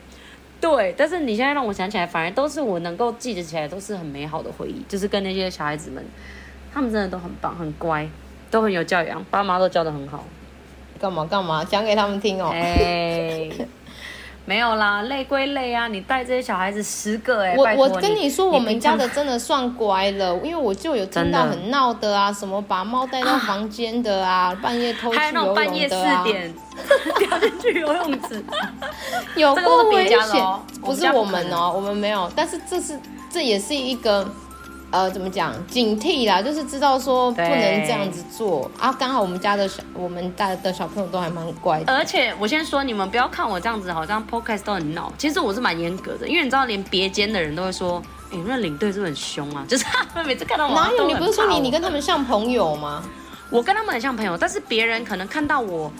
[0.61, 4.85] 对，但是你现在让我想起来，反而都是我能够记得起来，都是很美好的回忆。
[4.89, 6.05] 就是跟那些小孩子们，
[6.73, 8.07] 他们真的都很棒，很乖，
[8.51, 10.27] 都很有教养，爸妈都教的很好。
[11.01, 11.65] 干嘛干嘛？
[11.65, 12.51] 讲给他们听哦。
[12.53, 13.51] 哎。
[14.47, 26.55] 没有啦，累归累啊，你带这些小孩子十个哎、欸，我我跟你说，我们家的真的算乖了，因为我就有听到很闹的啊，什么把猫带到房间的啊，啊半夜偷去游泳的、啊、还有那种半夜四点
[27.19, 28.45] 掉进去游泳池，
[29.37, 30.47] 有够危险，
[30.83, 34.31] 不是我们哦，我们没有，但是这是这也是一个。
[34.95, 35.53] 呃，怎么讲？
[35.67, 37.51] 警惕啦，就是知道说不能
[37.83, 38.93] 这样子做啊。
[38.97, 41.93] 刚好我们家的小，我们家的小朋友都还蛮乖的。
[41.93, 45.13] 而且我先说，你们不要看我这样子，好像 podcast 都很闹。
[45.19, 49.65] 其实我是蛮严格的，因为你知道，连别间的人都会说，哎、欸，那领队是不是很凶啊？
[49.69, 51.09] 就是他们每次看到我，哪有？
[51.09, 53.03] 你不是说你你跟他们像朋友吗？
[53.51, 55.91] 我跟他们很像朋友，但是别人可能看到我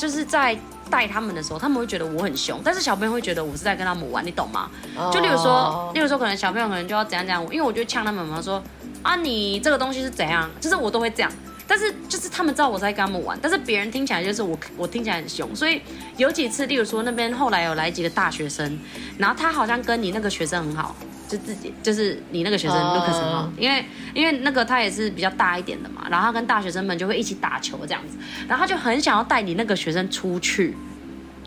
[0.00, 0.58] 就是在。
[0.90, 5.14] 带他们的时候，他们会觉得我很凶，但是小朋友会觉得我是在跟他们玩，你懂吗？Oh.
[5.14, 8.60] 就例如说，例如说，可能小朋友可能就要怎样怎样，因为我就呛他们嘛，说
[9.00, 11.30] 啊，你这个东西是怎样，就是我都会这样，
[11.64, 15.80] 但是就是他们知道我在跟他们玩，但是别人听起来就是我我听起来很凶，所以
[16.16, 18.76] 有几次，例如说那边后来有来几个大学生，
[19.16, 20.96] 然后他好像跟你那个学生很好。
[21.30, 28.18] 就自己就是你那个学生 Lucas 哈，因为因为那个他也是比较大一点的嘛，然后他跟大学生们就会一起打球这样子，
[28.48, 30.76] 然后他就很想要带你那个学生出去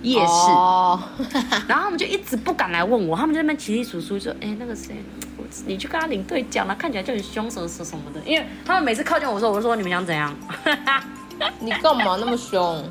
[0.01, 0.99] 夜市，oh.
[1.67, 4.95] 然后他们就一直不敢来问我，他们就在那边窸窸窣窣说，哎、欸，那个谁，
[5.65, 10.33] 你去跟他领队讲了，看起来就很凶手什么什么的，因为他们每次靠近我说，我就说你们想怎样？
[11.59, 12.89] 你干嘛那么凶？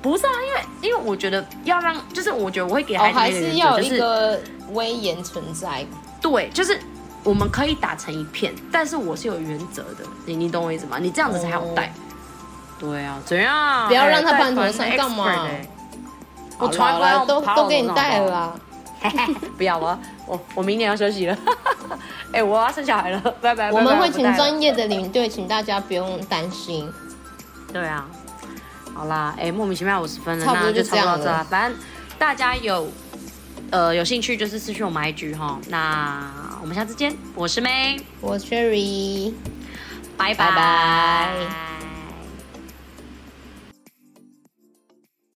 [0.00, 4.40] 不是啊，因为因为我觉得要让，就是我觉得我会给孩子、oh, 还是要有一个。
[4.72, 5.86] 威严存在，
[6.20, 6.78] 对，就是
[7.24, 10.98] 我们可以打成一片，但是我是有原则的，你你懂我意思吗？
[10.98, 11.86] 你这样子才好带。
[11.86, 11.90] 哦、
[12.78, 13.86] 对啊，怎样？
[13.86, 15.46] 不要让他半途而废干嘛？
[16.58, 18.54] 我船来都都给你带了啦。
[19.56, 21.36] 不要啊，我 我明年要休息了。
[22.32, 23.70] 哎、欸，我要生小孩了， 拜拜。
[23.70, 26.90] 我们会请专业的领队，请大家不用担心。
[27.72, 28.06] 对啊，
[28.94, 31.44] 好啦，哎、欸，莫名其妙五十分了，那就差不多到这了。
[31.50, 31.78] 反正
[32.18, 32.88] 大家有。
[33.72, 39.32] 呃，有兴趣就是私讯我们 IG 哈，那我们下次见，我是 May，我是 Cherry，
[40.18, 41.71] 拜拜。